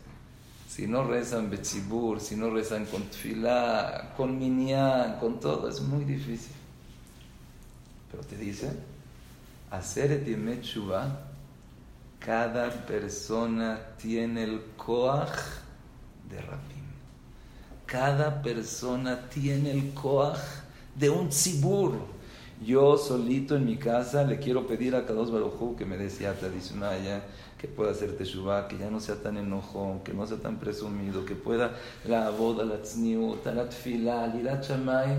si 0.70 0.88
no 0.88 1.04
rezan 1.04 1.50
betzibur, 1.50 2.22
si 2.22 2.38
no 2.38 2.50
rezan 2.50 2.86
con 2.86 3.04
tefilá, 3.04 4.14
con 4.16 4.40
minyan, 4.40 5.20
con 5.20 5.42
todo, 5.42 5.68
es 5.68 5.82
muy 5.82 6.06
difícil. 6.06 6.54
Pero 8.10 8.24
te 8.24 8.38
dice, 8.38 8.72
hacer 9.72 10.14
et 10.14 10.26
cada 12.18 12.70
persona 12.86 13.78
tiene 14.02 14.44
el 14.46 14.62
koach 14.78 15.38
de 16.30 16.40
Rabim. 16.40 16.88
Cada 17.86 18.42
persona 18.42 19.28
tiene 19.28 19.72
el 19.72 19.94
koach 19.94 20.40
de 20.96 21.10
un 21.10 21.28
tzibur. 21.28 22.21
Yo 22.64 22.98
solito 22.98 23.56
en 23.56 23.66
mi 23.66 23.78
casa 23.78 24.24
le 24.24 24.38
quiero 24.38 24.68
pedir 24.68 24.96
a 24.96 25.06
Kadosh 25.06 25.32
Baruj 25.32 25.76
que 25.76 25.86
me 25.86 25.98
dé 25.98 26.10
siata 26.10 26.48
ya 27.04 27.26
que 27.58 27.68
pueda 27.68 27.92
hacer 27.92 28.18
teshuvah, 28.18 28.68
que 28.68 28.78
ya 28.78 28.90
no 28.90 29.00
sea 29.00 29.22
tan 29.22 29.38
enojón, 29.38 30.00
que 30.00 30.14
no 30.14 30.26
sea 30.26 30.38
tan 30.38 30.58
presumido, 30.58 31.26
que 31.26 31.36
pueda 31.36 31.76
la 32.06 32.32
boda, 32.32 32.66
la 32.66 32.82
tzniut, 32.82 33.46
la 33.46 33.70
tfila, 33.70 34.28
la 34.28 34.60
chamay. 34.60 35.16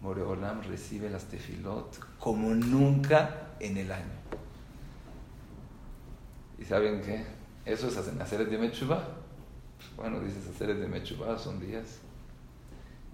Moreolam 0.00 0.62
recibe 0.62 1.10
las 1.10 1.24
tefilot 1.24 1.98
como 2.18 2.54
nunca 2.54 3.54
en 3.60 3.76
el 3.76 3.90
año. 3.90 4.04
¿Y 6.58 6.64
saben 6.64 7.02
qué? 7.02 7.24
Eso 7.64 7.88
es 7.88 7.96
hacer 7.96 8.48
de 8.48 8.58
Mechuba. 8.58 9.02
Bueno, 9.96 10.20
dices 10.20 10.46
hacer 10.48 10.76
de 10.76 10.86
Mechuba, 10.86 11.38
son 11.38 11.60
días. 11.60 11.98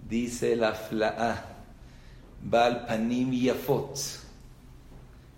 Dice 0.07 0.55
la 0.55 0.73
Fla'a, 0.73 1.52
Baal 2.43 2.85
Panim 2.85 3.31
Yafot. 3.31 3.97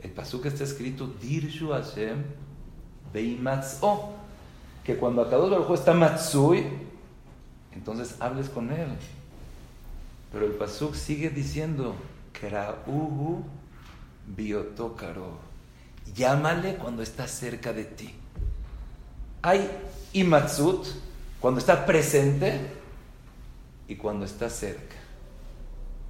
El 0.01 0.11
pasuk 0.11 0.45
está 0.45 0.63
escrito 0.63 1.07
Dirshu 1.21 1.69
Hashem 1.69 2.23
Beimatzó. 3.13 4.13
Que 4.83 4.97
cuando 4.97 5.23
Akadosh 5.23 5.49
Baruj 5.49 5.73
está 5.73 5.93
Matsui, 5.93 6.63
entonces 7.73 8.15
hables 8.19 8.49
con 8.49 8.71
él. 8.71 8.89
Pero 10.31 10.45
el 10.45 10.51
pasuk 10.53 10.93
sigue 10.93 11.29
diciendo 11.29 11.95
Krauhu 12.33 13.43
Biotokaro. 14.27 15.39
Llámale 16.13 16.75
cuando 16.75 17.01
está 17.01 17.27
cerca 17.27 17.73
de 17.73 17.85
ti. 17.85 18.13
Hay 19.41 19.69
Imatsut 20.13 20.85
cuando 21.39 21.59
está 21.59 21.85
presente 21.85 22.59
y 23.87 23.95
cuando 23.95 24.25
está 24.25 24.49
cerca. 24.49 24.95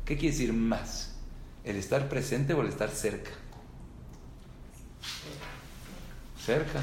¿Qué 0.06 0.16
quiere 0.18 0.34
decir 0.34 0.54
más? 0.54 1.16
¿El 1.64 1.78
estar 1.78 2.08
presente 2.08 2.54
o 2.54 2.62
el 2.62 2.68
estar 2.68 2.90
cerca? 2.90 3.32
Cerca. 6.40 6.80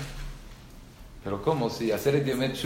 Pero 1.23 1.41
¿cómo? 1.41 1.71
Si 1.71 1.93
hacer 1.93 2.17
el 2.17 2.25
Yemet 2.25 2.57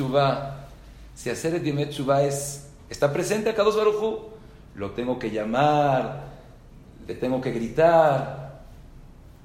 si 1.14 1.30
hacer 1.30 1.54
el 1.54 1.62
Yemet 1.62 1.92
es, 2.22 2.68
está 2.88 3.12
presente 3.12 3.50
acá 3.50 3.62
dos 3.62 3.76
Barujú, 3.76 4.30
lo 4.75 4.92
tengo 4.92 5.18
que 5.18 5.30
llamar, 5.30 6.25
le 7.06 7.14
tengo 7.14 7.40
que 7.42 7.52
gritar. 7.52 8.62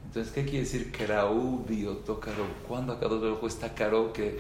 Entonces, 0.05 0.31
¿qué 0.31 0.43
quiere 0.43 0.59
decir 0.59 0.93
Keraú 0.93 1.65
Biotokaro? 1.67 2.45
¿Cuándo 2.67 2.93
acá 2.93 3.07
dos 3.07 3.21
Barujú 3.21 3.47
está 3.47 3.73
caro 3.73 4.13
que 4.13 4.39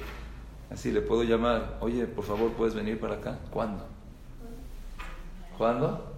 así 0.69 0.89
le 0.91 1.01
puedo 1.01 1.23
llamar? 1.23 1.77
Oye, 1.81 2.05
por 2.05 2.23
favor, 2.23 2.51
¿puedes 2.53 2.75
venir 2.75 2.97
para 2.97 3.15
acá? 3.15 3.39
¿Cuándo? 3.51 3.85
¿Cuándo? 5.57 6.10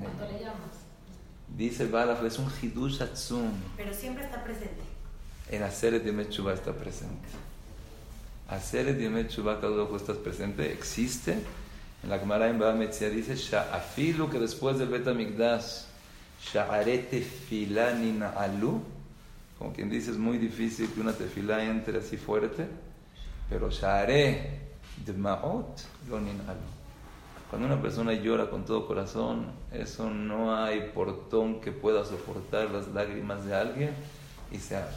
Cuando 0.00 0.32
le 0.32 0.38
llamas. 0.38 0.82
Dice 1.56 1.86
Balaf, 1.86 2.22
es 2.24 2.38
un 2.38 2.50
hidush 2.62 2.98
Pero 3.76 3.94
siempre 3.94 4.24
está 4.24 4.42
presente. 4.42 4.82
En 5.50 5.62
hacer 5.62 6.02
de 6.02 6.12
Mechuba 6.12 6.54
está 6.54 6.72
presente. 6.72 7.28
Hacer 8.48 8.96
de 8.96 9.10
Mechuba, 9.10 9.60
cada 9.60 9.96
estás 9.96 10.16
presente, 10.16 10.72
existe. 10.72 11.38
En 12.02 12.10
la 12.10 12.18
Gemara 12.18 12.48
en 12.48 12.58
Baba 12.58 12.74
Metzia 12.74 13.08
dice, 13.10 13.36
Sha'afilu, 13.36 14.28
que 14.28 14.38
después 14.38 14.78
del 14.78 14.88
Betamigdash, 14.88 15.84
Sha'arete 16.52 17.20
filanin 17.20 18.22
alu, 18.22 18.82
como 19.58 19.72
quien 19.72 19.88
dice, 19.88 20.10
es 20.10 20.16
muy 20.16 20.38
difícil 20.38 20.90
que 20.90 21.00
una 21.00 21.12
tefilá 21.12 21.62
entre 21.64 21.98
así 21.98 22.16
fuerte, 22.16 22.66
pero 23.48 23.70
Sha'are 23.70 24.60
dmaot 25.06 25.80
lonin 26.08 26.40
alu. 26.48 26.81
Cuando 27.52 27.66
una 27.66 27.82
persona 27.82 28.14
llora 28.14 28.48
con 28.48 28.64
todo 28.64 28.86
corazón, 28.86 29.44
eso 29.72 30.08
no 30.08 30.56
hay 30.56 30.90
portón 30.94 31.60
que 31.60 31.70
pueda 31.70 32.02
soportar 32.02 32.70
las 32.70 32.88
lágrimas 32.88 33.44
de 33.44 33.54
alguien 33.54 33.90
y 34.50 34.56
se 34.56 34.76
habla. 34.76 34.96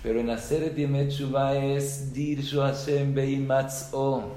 Pero 0.00 0.20
en 0.20 0.30
hacer 0.30 0.72
Yemetsuba 0.76 1.56
es 1.56 2.14
Dirshu 2.14 2.60
Hashem 2.60 3.12
Beimatz'o. 3.12 4.36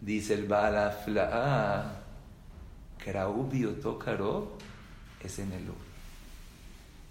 Dice 0.00 0.34
el 0.34 0.48
Balafla'a, 0.48 1.92
Kraubi 2.98 3.64
Otokaro 3.66 4.48
es 5.22 5.38
en 5.38 5.52
Elul. 5.52 5.76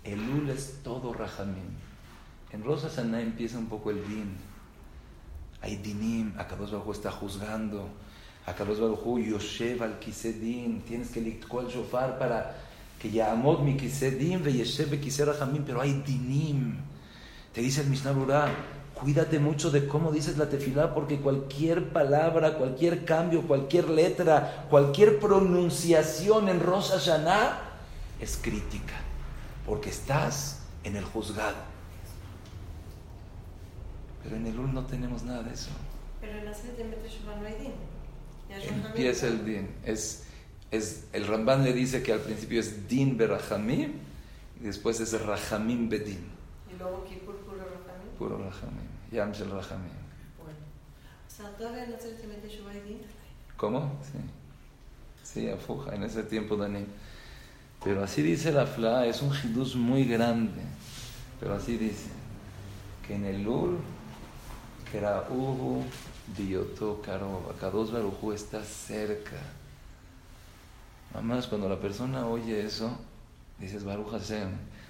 Elul 0.03 0.49
es 0.49 0.81
todo 0.83 1.13
Rahamim. 1.13 1.71
En 2.51 2.65
Rosa 2.65 2.89
Saná 2.89 3.21
empieza 3.21 3.57
un 3.57 3.67
poco 3.67 3.91
el 3.91 4.05
din. 4.05 4.35
Hay 5.61 5.77
dinim, 5.77 6.33
Akadosh 6.37 6.71
Bajo 6.71 6.91
está 6.91 7.11
juzgando 7.11 7.87
Akadosh 8.45 8.79
Baruj 8.79 9.25
Yoshev 9.25 9.81
al 9.81 9.97
Kisedin, 9.97 10.81
tienes 10.81 11.09
que 11.09 11.19
litkó 11.19 11.61
el 11.61 11.67
shofar 11.67 12.19
para 12.19 12.55
que 12.99 13.09
Yamod 13.09 13.61
mi 13.61 13.75
Kisedin 13.75 14.43
ve 14.43 14.53
Yeshev 14.53 14.91
Rachamim, 15.25 15.63
pero 15.63 15.81
hay 15.81 16.03
dinim. 16.05 16.77
Te 17.53 17.61
dice 17.61 17.81
el 17.81 17.87
Mishnah 17.87 18.11
Burah, 18.11 18.53
cuídate 18.93 19.39
mucho 19.39 19.71
de 19.71 19.87
cómo 19.87 20.11
dices 20.11 20.37
la 20.37 20.47
tefilá, 20.47 20.93
porque 20.93 21.19
cualquier 21.19 21.89
palabra, 21.89 22.53
cualquier 22.53 23.03
cambio, 23.03 23.41
cualquier 23.41 23.89
letra, 23.89 24.67
cualquier 24.69 25.19
pronunciación 25.19 26.49
en 26.49 26.59
Rosh 26.59 26.91
Hashanah 26.91 27.59
es 28.19 28.37
crítica, 28.37 28.93
porque 29.65 29.89
estás 29.89 30.59
en 30.83 30.95
el 30.97 31.03
juzgado. 31.03 31.55
Pero 34.21 34.35
en 34.35 34.45
el 34.45 34.59
UL 34.59 34.73
no 34.73 34.85
tenemos 34.85 35.23
nada 35.23 35.41
de 35.43 35.53
eso. 35.53 35.69
Pero 36.21 36.37
en 36.37 36.45
la 36.45 36.51
de 36.51 36.83
no 37.39 37.45
hay 37.45 37.53
din 37.55 37.94
empieza 38.49 39.27
el 39.27 39.45
din. 39.45 39.69
Es, 39.85 40.23
es, 40.71 41.07
el 41.13 41.27
Ramban 41.27 41.63
le 41.63 41.73
dice 41.73 42.03
que 42.03 42.13
al 42.13 42.19
principio 42.19 42.59
es 42.59 42.87
din 42.87 43.17
berachamim 43.17 43.93
y 44.59 44.63
después 44.63 44.99
es 44.99 45.19
rachamim 45.21 45.89
bedin. 45.89 46.25
¿Y 46.73 46.77
luego 46.77 47.03
aquí 47.05 47.15
puro 47.15 47.37
rachamim? 47.57 48.17
Puro 48.17 48.37
rachamim. 48.37 48.87
Yam 49.11 49.31
shel 49.31 49.51
rachamim. 49.51 49.89
Bueno. 50.37 50.59
O 51.27 51.31
sea, 51.31 51.49
todavía 51.57 51.87
no 51.87 51.99
se 51.99 52.27
mete 52.27 52.47
din. 52.47 53.01
¿Cómo? 53.57 53.99
Sí. 54.03 54.19
Sí, 55.23 55.49
afuja, 55.49 55.95
en 55.95 56.03
ese 56.03 56.23
tiempo 56.23 56.55
Danim. 56.55 56.85
Pero 57.83 58.03
así 58.03 58.21
dice 58.21 58.51
la 58.51 58.65
Fla, 58.65 59.05
es 59.05 59.21
un 59.21 59.33
hindús 59.43 59.75
muy 59.75 60.05
grande. 60.05 60.61
Pero 61.39 61.55
así 61.55 61.77
dice, 61.77 62.09
que 63.05 63.15
en 63.15 63.25
el 63.25 63.47
Ur, 63.47 63.77
que 64.89 64.97
era 64.97 65.27
Uhu, 65.29 65.83
Dioto 66.35 67.01
Karo, 67.05 67.53
Kadosh 67.59 67.91
Barujú 67.91 68.31
está 68.31 68.63
cerca. 68.63 69.37
Mamás, 71.13 71.47
cuando 71.47 71.69
la 71.69 71.79
persona 71.79 72.27
oye 72.27 72.65
eso, 72.65 72.97
dices 73.59 73.83
Baruch 73.83 74.09
Hashem. 74.11 74.49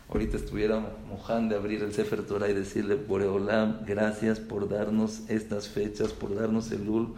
Ahorita 0.10 0.38
estuviera 0.38 0.80
mojando 1.10 1.56
de 1.56 1.60
abrir 1.60 1.84
el 1.84 1.94
Sefer 1.94 2.26
Torah 2.26 2.50
y 2.50 2.54
decirle, 2.54 2.96
Boreolam, 2.96 3.86
gracias 3.86 4.40
por 4.40 4.70
darnos 4.70 5.30
estas 5.30 5.68
fechas, 5.68 6.14
por 6.14 6.36
darnos 6.36 6.72
el 6.72 6.86
Lul. 6.86 7.16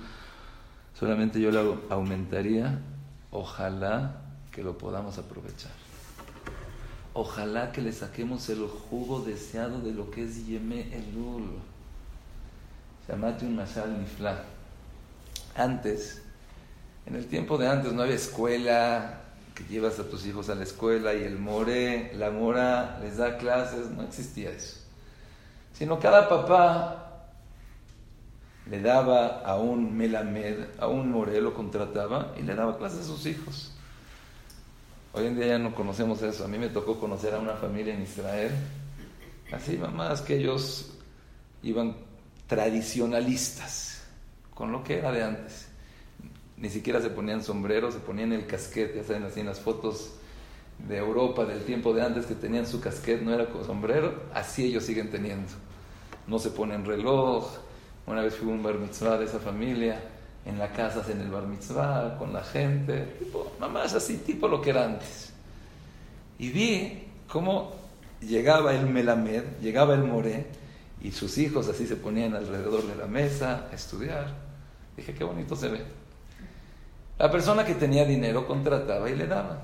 Solamente 0.98 1.40
yo 1.40 1.52
le 1.52 1.78
aumentaría, 1.90 2.80
ojalá 3.32 4.22
que 4.52 4.64
lo 4.64 4.78
podamos 4.78 5.18
aprovechar. 5.18 5.72
Ojalá 7.14 7.72
que 7.72 7.82
le 7.82 7.92
saquemos 7.92 8.50
el 8.50 8.68
jugo 8.68 9.22
deseado 9.22 9.80
de 9.82 9.94
lo 9.94 10.10
que 10.10 10.24
es 10.24 10.48
Yeme 10.48 10.82
Elul. 10.96 11.60
Llamate 13.08 13.46
un 13.46 13.56
Mashal 13.56 14.00
Nifla. 14.00 14.44
Antes, 15.56 16.22
en 17.06 17.16
el 17.16 17.26
tiempo 17.28 17.58
de 17.58 17.68
antes 17.68 17.94
no 17.94 18.04
había 18.04 18.16
escuela, 18.16 19.22
que 19.56 19.64
llevas 19.64 19.98
a 20.00 20.04
tus 20.04 20.26
hijos 20.26 20.50
a 20.50 20.56
la 20.56 20.64
escuela 20.64 21.16
y 21.16 21.24
el 21.24 21.40
more, 21.40 22.12
la 22.16 22.30
mora 22.32 23.00
les 23.02 23.18
da 23.18 23.38
clases, 23.38 23.90
no 23.90 24.04
existía 24.04 24.52
eso. 24.52 24.78
Sino 25.74 26.00
cada 26.00 26.28
papá 26.28 27.30
le 28.70 28.82
daba 28.82 29.40
a 29.40 29.56
un 29.56 29.96
melamed, 29.96 30.66
a 30.78 30.88
un 30.88 31.10
more, 31.10 31.40
lo 31.40 31.54
contrataba 31.54 32.34
y 32.38 32.42
le 32.42 32.56
daba 32.56 32.78
clases 32.78 33.02
a 33.02 33.04
sus 33.06 33.26
hijos. 33.26 33.72
Hoy 35.14 35.28
en 35.28 35.36
día 35.36 35.48
ya 35.48 35.58
no 35.58 35.74
conocemos 35.74 36.22
eso. 36.22 36.44
A 36.44 36.48
mí 36.48 36.58
me 36.58 36.70
tocó 36.70 37.00
conocer 37.00 37.34
a 37.34 37.40
una 37.40 37.54
familia 37.54 37.94
en 37.94 38.04
Israel, 38.04 38.52
así 39.52 39.78
mamás 39.78 40.22
que 40.22 40.36
ellos 40.36 40.92
iban 41.64 42.07
tradicionalistas, 42.48 44.04
con 44.54 44.72
lo 44.72 44.84
que 44.84 44.98
era 45.00 45.12
de 45.12 45.24
antes. 45.24 45.68
Ni 46.58 46.70
siquiera 46.70 47.02
se 47.02 47.10
ponían 47.10 47.44
sombreros, 47.44 47.94
se 47.94 48.00
ponían 48.00 48.34
el 48.34 48.48
casquete, 48.48 48.96
ya 48.96 49.04
saben, 49.04 49.24
así 49.24 49.42
en 49.42 49.46
las 49.46 49.60
fotos 49.60 50.14
de 50.80 50.98
Europa 50.98 51.46
del 51.46 51.64
tiempo 51.64 51.94
de 51.94 52.04
antes 52.04 52.26
que 52.26 52.36
tenían 52.36 52.66
su 52.66 52.80
casquete, 52.80 53.24
no 53.24 53.34
era 53.34 53.48
con 53.48 53.66
sombrero, 53.66 54.24
así 54.34 54.66
ellos 54.66 54.84
siguen 54.84 55.10
teniendo. 55.10 55.52
No 56.26 56.40
se 56.40 56.50
ponen 56.50 56.86
reloj. 56.86 57.48
Una 58.06 58.22
vez 58.22 58.36
fui 58.36 58.50
a 58.50 58.54
un 58.54 58.64
bar 58.64 58.76
mitzvah 58.76 59.18
de 59.18 59.26
esa 59.26 59.40
familia, 59.40 60.00
en 60.46 60.58
la 60.58 60.72
casa 60.72 61.04
en 61.12 61.20
el 61.20 61.30
bar 61.30 61.46
mitzvah, 61.46 62.18
con 62.18 62.32
la 62.32 62.42
gente, 62.42 63.02
tipo, 63.20 63.52
mamás 63.60 63.94
así, 63.94 64.18
tipo 64.18 64.48
lo 64.48 64.62
que 64.62 64.70
era 64.70 64.86
antes. 64.86 65.34
Y 66.40 66.50
vi 66.50 67.04
cómo 67.28 67.74
llegaba 68.22 68.74
el 68.74 68.86
melamed, 68.88 69.44
llegaba 69.62 69.94
el 69.94 70.04
moré, 70.04 70.48
y 71.02 71.12
sus 71.12 71.38
hijos 71.38 71.68
así 71.68 71.86
se 71.86 71.96
ponían 71.96 72.36
alrededor 72.36 72.86
de 72.86 72.96
la 72.96 73.06
mesa 73.06 73.68
a 73.72 73.76
estudiar. 73.76 74.34
Dije, 74.96 75.14
qué 75.14 75.24
bonito 75.24 75.56
se 75.56 75.70
ve. 75.70 75.82
La 77.20 77.32
persona 77.32 77.66
que 77.66 77.76
tenía 77.76 78.06
dinero 78.06 78.48
contrataba 78.48 79.10
y 79.10 79.16
le 79.16 79.28
daba, 79.28 79.62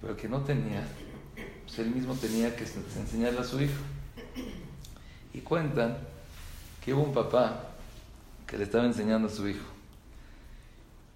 pero 0.00 0.16
que 0.16 0.28
no 0.28 0.40
tenía, 0.40 0.86
pues 1.66 1.78
él 1.78 1.90
mismo 1.90 2.14
tenía 2.14 2.54
que 2.54 2.64
enseñarle 2.64 3.40
a 3.40 3.44
su 3.44 3.60
hijo. 3.60 3.82
Y 5.32 5.40
cuentan 5.40 5.96
que 6.84 6.94
hubo 6.94 7.02
un 7.02 7.12
papá 7.12 7.70
que 8.46 8.58
le 8.58 8.64
estaba 8.64 8.84
enseñando 8.84 9.28
a 9.28 9.30
su 9.30 9.48
hijo. 9.48 9.73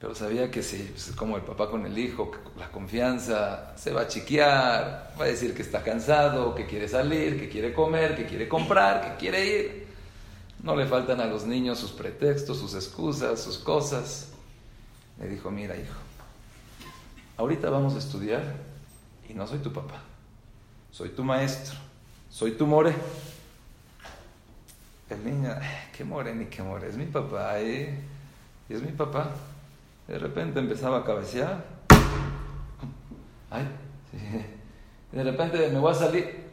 Pero 0.01 0.15
sabía 0.15 0.49
que 0.51 0.63
si, 0.63 0.77
pues, 0.77 1.11
como 1.17 1.37
el 1.37 1.43
papá 1.43 1.69
con 1.69 1.85
el 1.85 1.99
hijo, 1.99 2.31
la 2.57 2.71
confianza 2.71 3.77
se 3.77 3.93
va 3.93 4.03
a 4.03 4.09
chiquear, 4.09 5.15
va 5.21 5.25
a 5.25 5.29
decir 5.29 5.55
que 5.55 5.63
está 5.63 5.83
cansado, 5.83 6.55
que 6.55 6.67
quiere 6.67 6.89
salir, 6.89 7.39
que 7.39 7.49
quiere 7.49 7.73
comer, 7.73 8.15
que 8.15 8.25
quiere 8.25 8.49
comprar, 8.49 9.03
que 9.03 9.17
quiere 9.17 9.47
ir. 9.47 9.87
No 10.63 10.77
le 10.77 10.87
faltan 10.87 11.21
a 11.21 11.27
los 11.27 11.45
niños 11.45 11.79
sus 11.79 11.91
pretextos, 11.91 12.59
sus 12.59 12.75
excusas, 12.75 13.41
sus 13.41 13.59
cosas. 13.59 14.29
Le 15.19 15.29
dijo, 15.29 15.51
mira 15.51 15.77
hijo, 15.77 15.99
ahorita 17.37 17.69
vamos 17.69 17.95
a 17.97 17.99
estudiar 17.99 18.43
y 19.29 19.35
no 19.35 19.49
soy 19.49 19.59
tu 19.59 19.73
papá, 19.73 20.01
soy 20.93 21.09
tu 21.09 21.25
maestro, 21.25 21.77
soy 22.31 22.53
tu 22.53 22.69
more. 22.69 22.95
El 25.11 25.25
niño, 25.25 25.57
qué 25.97 26.05
more 26.05 26.33
ni 26.33 26.45
qué 26.47 26.63
more, 26.63 26.89
es 26.89 26.97
mi 26.97 27.07
papá, 27.07 27.59
¿eh? 27.59 27.99
Y 28.69 28.75
es 28.75 28.83
mi 28.83 28.93
papá. 28.93 29.35
De 30.09 30.19
repente 30.19 30.59
empezaba 30.59 31.01
a 31.01 31.05
cabecear. 31.05 31.63
Ay, 33.51 33.69
De 35.13 35.23
repente 35.23 35.69
me 35.69 35.79
voy 35.79 35.93
a 35.93 35.95
salir. 35.95 36.49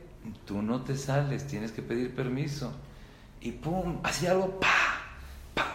Tú 0.45 0.61
no 0.61 0.81
te 0.81 0.97
sales, 0.97 1.47
tienes 1.47 1.71
que 1.71 1.81
pedir 1.81 2.13
permiso. 2.13 2.73
Y 3.39 3.53
pum, 3.53 3.99
hacía 4.03 4.31
algo, 4.31 4.59
pa, 4.59 4.99
pa. 5.53 5.67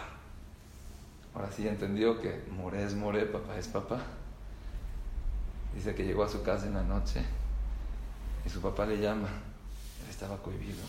Ahora 1.33 1.51
sí 1.51 1.67
entendió 1.67 2.21
que 2.21 2.43
more 2.51 2.83
es 2.83 2.93
more, 2.93 3.25
papá 3.25 3.57
es 3.57 3.67
papá. 3.67 3.99
Dice 5.73 5.95
que 5.95 6.03
llegó 6.03 6.23
a 6.23 6.29
su 6.29 6.43
casa 6.43 6.67
en 6.67 6.73
la 6.73 6.83
noche 6.83 7.23
y 8.45 8.49
su 8.49 8.61
papá 8.61 8.85
le 8.85 8.99
llama. 8.99 9.29
Él 10.03 10.09
estaba 10.09 10.37
cohibido. 10.37 10.83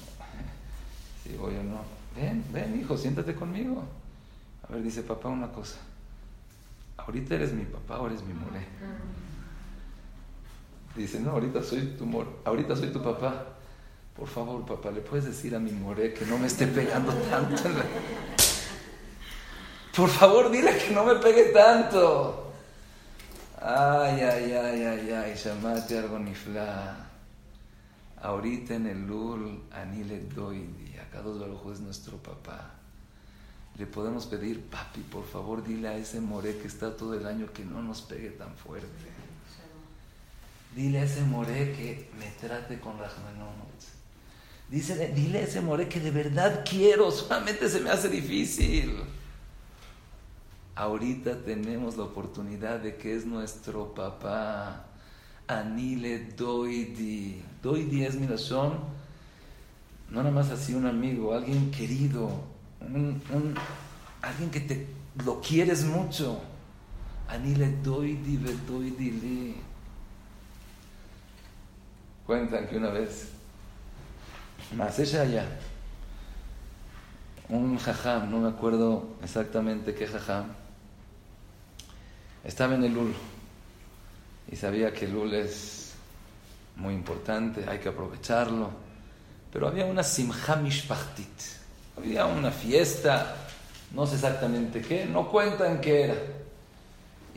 Digo 1.24 1.50
yo, 1.50 1.62
no. 1.62 1.80
Ven, 2.16 2.44
ven, 2.52 2.78
hijo, 2.78 2.98
siéntate 2.98 3.34
conmigo. 3.34 3.82
A 4.68 4.72
ver, 4.72 4.82
dice 4.82 5.02
papá 5.02 5.28
una 5.28 5.50
cosa. 5.50 5.78
Ahorita 7.06 7.34
eres 7.34 7.52
mi 7.52 7.64
papá, 7.64 7.96
ahora 7.96 8.14
eres 8.14 8.24
mi 8.24 8.32
more. 8.34 8.64
Dice, 10.94 11.18
no, 11.20 11.30
ahorita 11.32 11.62
soy 11.62 11.94
tu 11.98 12.06
more, 12.06 12.28
ahorita 12.44 12.76
soy 12.76 12.88
tu 12.88 13.02
papá. 13.02 13.46
Por 14.16 14.28
favor, 14.28 14.64
papá, 14.66 14.90
¿le 14.90 15.00
puedes 15.00 15.24
decir 15.24 15.56
a 15.56 15.58
mi 15.58 15.72
more 15.72 16.12
que 16.12 16.24
no 16.26 16.38
me 16.38 16.46
esté 16.46 16.66
pegando 16.66 17.12
tanto? 17.12 17.62
Por 19.96 20.08
favor, 20.08 20.50
dile 20.50 20.76
que 20.78 20.90
no 20.94 21.04
me 21.04 21.16
pegue 21.16 21.46
tanto. 21.46 22.52
Ay, 23.60 24.20
ay, 24.20 24.52
ay, 24.52 24.82
ay, 24.82 25.10
ay, 25.10 25.34
llamate 25.34 25.98
algo 25.98 26.18
nifla. 26.18 27.08
Ahorita 28.20 28.74
en 28.74 28.86
el 28.86 29.06
Lul, 29.06 29.64
Anile 29.72 30.20
Doidi, 30.34 30.96
acá 30.98 31.22
dos 31.22 31.42
es 31.72 31.80
nuestro 31.80 32.16
papá. 32.18 32.81
Le 33.78 33.86
podemos 33.86 34.26
pedir, 34.26 34.62
papi, 34.62 35.00
por 35.00 35.24
favor, 35.26 35.64
dile 35.64 35.88
a 35.88 35.96
ese 35.96 36.20
more 36.20 36.56
que 36.58 36.68
está 36.68 36.96
todo 36.96 37.14
el 37.14 37.26
año 37.26 37.52
que 37.52 37.64
no 37.64 37.82
nos 37.82 38.02
pegue 38.02 38.30
tan 38.30 38.54
fuerte. 38.54 38.86
Dile 40.76 41.00
a 41.00 41.04
ese 41.04 41.22
more 41.22 41.72
que 41.72 42.10
me 42.18 42.30
trate 42.40 42.80
con 42.80 42.98
Rahmanot. 42.98 43.62
Dice, 44.68 45.12
dile 45.14 45.40
a 45.40 45.42
ese 45.42 45.60
more 45.60 45.88
que 45.88 46.00
de 46.00 46.10
verdad 46.10 46.64
quiero, 46.68 47.10
solamente 47.10 47.68
se 47.68 47.80
me 47.80 47.90
hace 47.90 48.08
difícil. 48.08 48.96
Ahorita 50.74 51.42
tenemos 51.44 51.96
la 51.98 52.04
oportunidad 52.04 52.80
de 52.80 52.96
que 52.96 53.14
es 53.14 53.26
nuestro 53.26 53.94
papá. 53.94 54.86
Anile 55.46 56.28
Doidi. 56.36 57.42
Doidi 57.62 58.04
es 58.04 58.14
mi 58.14 58.26
razón. 58.26 58.78
No 60.08 60.22
nada 60.22 60.30
más 60.30 60.50
así 60.50 60.74
un 60.74 60.86
amigo, 60.86 61.34
alguien 61.34 61.70
querido, 61.70 62.30
un, 62.88 63.54
alguien 64.20 64.50
que 64.50 64.60
te 64.60 64.86
lo 65.24 65.40
quieres 65.40 65.84
mucho. 65.84 66.40
Anile 67.28 67.76
Doidi 67.82 68.36
Doidi 68.66 69.10
Li. 69.10 69.56
Cuentan 72.26 72.66
que 72.68 72.76
una 72.76 72.90
vez, 72.90 73.30
más 74.76 74.98
ella 74.98 75.22
allá, 75.22 75.46
un 77.48 77.76
jajam, 77.78 78.30
no 78.30 78.38
me 78.38 78.48
acuerdo 78.48 79.16
exactamente 79.22 79.94
qué 79.94 80.06
jajam, 80.06 80.46
estaba 82.44 82.74
en 82.74 82.84
el 82.84 82.94
Lul 82.94 83.14
y 84.50 84.56
sabía 84.56 84.92
que 84.92 85.06
el 85.06 85.12
Lul 85.12 85.34
es 85.34 85.92
muy 86.76 86.94
importante, 86.94 87.64
hay 87.68 87.78
que 87.78 87.88
aprovecharlo, 87.88 88.70
pero 89.52 89.68
había 89.68 89.84
una 89.84 90.02
simcha 90.02 90.56
mishpachtit, 90.56 91.61
había 91.96 92.26
una 92.26 92.50
fiesta, 92.50 93.36
no 93.92 94.06
sé 94.06 94.16
exactamente 94.16 94.80
qué, 94.80 95.06
no 95.06 95.28
cuentan 95.28 95.80
qué 95.80 96.04
era. 96.04 96.16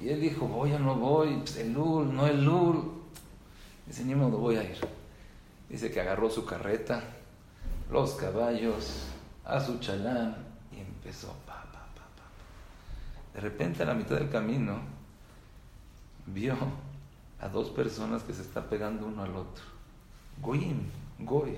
Y 0.02 0.10
él 0.10 0.22
dijo, 0.22 0.48
voy 0.48 0.74
o 0.74 0.80
no 0.80 0.96
voy, 0.96 1.38
pues 1.38 1.58
el 1.58 1.74
Lul, 1.74 2.14
no 2.14 2.28
el 2.28 2.44
Lul. 2.44 2.92
Dice, 3.88 4.04
ni 4.04 4.16
modo, 4.16 4.38
voy 4.38 4.58
a 4.58 4.64
ir. 4.64 4.78
Dice 5.70 5.92
que 5.92 6.02
agarró 6.02 6.30
su 6.30 6.46
carreta, 6.46 7.04
los 7.92 8.14
caballos, 8.16 9.04
a 9.46 9.60
su 9.60 9.80
chalán 9.80 10.36
y 10.72 10.80
empezó. 10.80 11.28
Pa, 11.46 11.64
pa, 11.72 11.88
pa, 11.96 13.34
de 13.34 13.42
repente, 13.42 13.84
a 13.84 13.86
la 13.86 13.94
mitad 13.94 14.16
del 14.16 14.30
camino, 14.30 14.80
vio 16.26 16.56
a 17.40 17.48
dos 17.48 17.70
personas 17.70 18.24
que 18.24 18.34
se 18.34 18.42
están 18.42 18.66
pegando 18.66 19.06
uno 19.06 19.24
al 19.24 19.36
otro. 19.36 19.64
Goyim, 20.42 20.82
Goy. 21.20 21.58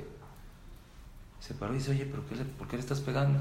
Se 1.40 1.54
paró 1.54 1.74
y 1.74 1.78
dice, 1.78 1.92
oye, 1.92 2.06
¿pero 2.06 2.28
qué 2.28 2.36
le, 2.36 2.46
¿por 2.46 2.68
qué 2.68 2.76
le 2.76 2.82
estás 2.82 3.02
pegando? 3.02 3.40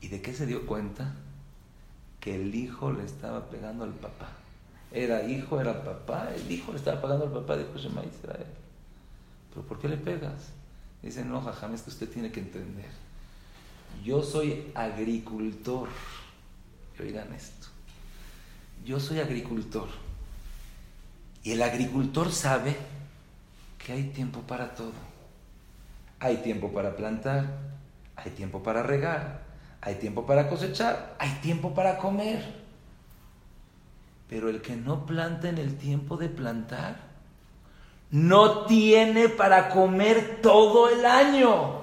¿Y 0.00 0.08
de 0.08 0.22
qué 0.22 0.34
se 0.34 0.46
dio 0.46 0.66
cuenta? 0.66 1.14
Que 2.20 2.36
el 2.36 2.54
hijo 2.54 2.92
le 2.92 3.04
estaba 3.04 3.48
pegando 3.50 3.84
al 3.84 3.94
papá. 3.94 4.28
Era 4.92 5.24
hijo, 5.24 5.60
era 5.60 5.84
papá, 5.84 6.30
el 6.34 6.50
hijo 6.50 6.72
le 6.72 6.78
estaba 6.78 7.00
pegando 7.00 7.24
al 7.26 7.32
papá, 7.32 7.56
dijo 7.56 7.76
Shema 7.76 8.02
Israel. 8.04 8.46
¿Pero 9.50 9.66
por 9.66 9.78
qué 9.78 9.88
le 9.88 9.96
pegas? 9.96 10.50
Dice, 11.02 11.24
no, 11.24 11.40
jajam, 11.40 11.74
es 11.74 11.82
que 11.82 11.90
usted 11.90 12.08
tiene 12.08 12.30
que 12.30 12.40
entender. 12.40 12.90
Yo 14.04 14.22
soy 14.22 14.70
agricultor. 14.74 15.88
Oigan 16.98 17.32
esto. 17.32 17.68
Yo 18.84 19.00
soy 19.00 19.20
agricultor. 19.20 19.88
Y 21.42 21.52
el 21.52 21.62
agricultor 21.62 22.32
sabe 22.32 22.76
que 23.78 23.92
hay 23.92 24.04
tiempo 24.04 24.40
para 24.42 24.74
todo. 24.74 25.09
Hay 26.20 26.36
tiempo 26.38 26.70
para 26.70 26.94
plantar, 26.94 27.46
hay 28.14 28.30
tiempo 28.32 28.62
para 28.62 28.82
regar, 28.82 29.40
hay 29.80 29.94
tiempo 29.94 30.26
para 30.26 30.48
cosechar, 30.48 31.16
hay 31.18 31.30
tiempo 31.42 31.74
para 31.74 31.96
comer. 31.96 32.60
Pero 34.28 34.50
el 34.50 34.60
que 34.60 34.76
no 34.76 35.06
planta 35.06 35.48
en 35.48 35.58
el 35.58 35.76
tiempo 35.76 36.18
de 36.18 36.28
plantar, 36.28 36.96
no 38.10 38.66
tiene 38.66 39.28
para 39.28 39.70
comer 39.70 40.40
todo 40.42 40.90
el 40.90 41.04
año. 41.06 41.80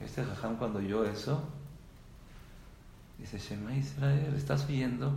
Este 0.00 0.24
jajam 0.24 0.56
cuando 0.56 0.78
oyó 0.78 1.04
eso, 1.04 1.42
dice, 3.18 3.38
Shema 3.38 3.74
Israel, 3.74 4.34
¿estás 4.36 4.66
oyendo? 4.66 5.12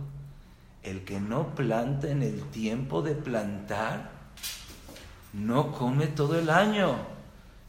El 0.82 1.04
que 1.04 1.20
no 1.20 1.54
planta 1.54 2.08
en 2.08 2.22
el 2.22 2.42
tiempo 2.50 3.02
de 3.02 3.14
plantar, 3.14 4.10
no 5.32 5.72
come 5.72 6.08
todo 6.08 6.38
el 6.38 6.50
año. 6.50 7.15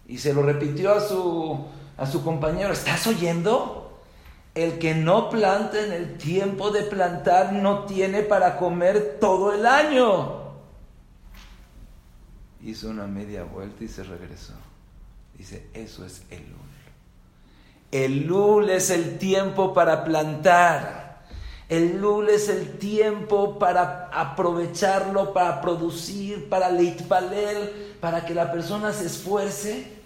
Y 0.07 0.17
se 0.17 0.33
lo 0.33 0.41
repitió 0.41 0.93
a 0.93 1.01
su, 1.01 1.65
a 1.97 2.05
su 2.05 2.23
compañero, 2.23 2.73
¿estás 2.73 3.05
oyendo? 3.07 4.01
El 4.55 4.79
que 4.79 4.95
no 4.95 5.29
planta 5.29 5.83
en 5.85 5.91
el 5.91 6.17
tiempo 6.17 6.71
de 6.71 6.83
plantar 6.83 7.53
no 7.53 7.85
tiene 7.85 8.23
para 8.23 8.57
comer 8.57 9.17
todo 9.19 9.53
el 9.53 9.65
año 9.65 10.47
hizo 12.63 12.89
una 12.89 13.07
media 13.07 13.43
vuelta 13.43 13.83
y 13.83 13.87
se 13.87 14.03
regresó. 14.03 14.53
Dice, 15.37 15.67
eso 15.73 16.05
es 16.05 16.23
el. 16.29 16.45
El 17.91 18.27
lul 18.27 18.69
es 18.69 18.89
el 18.89 19.17
tiempo 19.17 19.73
para 19.73 20.03
plantar. 20.03 21.25
El 21.69 22.01
lul 22.01 22.29
es 22.29 22.49
el 22.49 22.77
tiempo 22.77 23.59
para 23.59 24.09
aprovecharlo, 24.11 25.33
para 25.33 25.61
producir, 25.61 26.49
para 26.49 26.69
leitpalel, 26.69 27.95
para 28.01 28.25
que 28.25 28.33
la 28.33 28.51
persona 28.51 28.91
se 28.91 29.05
esfuerce 29.05 29.96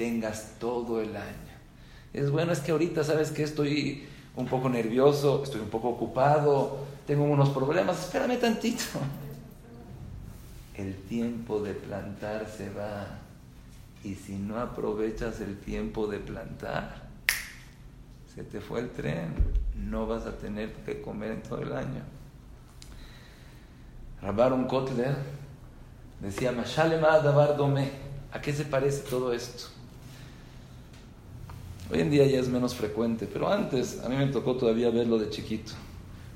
tengas 0.00 0.54
todo 0.58 1.02
el 1.02 1.14
año. 1.14 1.54
Es 2.14 2.30
bueno, 2.30 2.52
es 2.52 2.60
que 2.60 2.72
ahorita 2.72 3.04
sabes 3.04 3.32
que 3.32 3.42
estoy 3.42 4.08
un 4.34 4.46
poco 4.46 4.70
nervioso, 4.70 5.42
estoy 5.44 5.60
un 5.60 5.68
poco 5.68 5.90
ocupado, 5.90 6.78
tengo 7.06 7.24
unos 7.24 7.50
problemas, 7.50 8.00
espérame 8.00 8.38
tantito 8.40 8.84
el 10.74 10.94
tiempo 10.94 11.60
de 11.60 11.74
plantar 11.74 12.48
se 12.48 12.70
va. 12.70 13.18
Y 14.02 14.14
si 14.14 14.36
no 14.36 14.58
aprovechas 14.58 15.42
el 15.42 15.58
tiempo 15.58 16.06
de 16.06 16.18
plantar, 16.18 17.10
se 18.34 18.42
te 18.42 18.62
fue 18.62 18.80
el 18.80 18.88
tren, 18.88 19.34
no 19.76 20.06
vas 20.06 20.24
a 20.24 20.38
tener 20.38 20.72
que 20.86 21.02
comer 21.02 21.32
en 21.32 21.42
todo 21.42 21.60
el 21.60 21.74
año. 21.74 22.00
Rabaron 24.22 24.64
Kotler 24.64 25.14
decía, 26.22 26.54
¿A 28.32 28.40
qué 28.40 28.52
se 28.54 28.64
parece 28.64 29.02
todo 29.10 29.34
esto? 29.34 29.79
Hoy 31.92 32.00
en 32.00 32.10
día 32.10 32.24
ya 32.26 32.38
es 32.38 32.48
menos 32.48 32.74
frecuente, 32.76 33.26
pero 33.26 33.52
antes 33.52 34.00
a 34.04 34.08
mí 34.08 34.14
me 34.14 34.28
tocó 34.28 34.54
todavía 34.56 34.90
verlo 34.90 35.18
de 35.18 35.28
chiquito. 35.28 35.72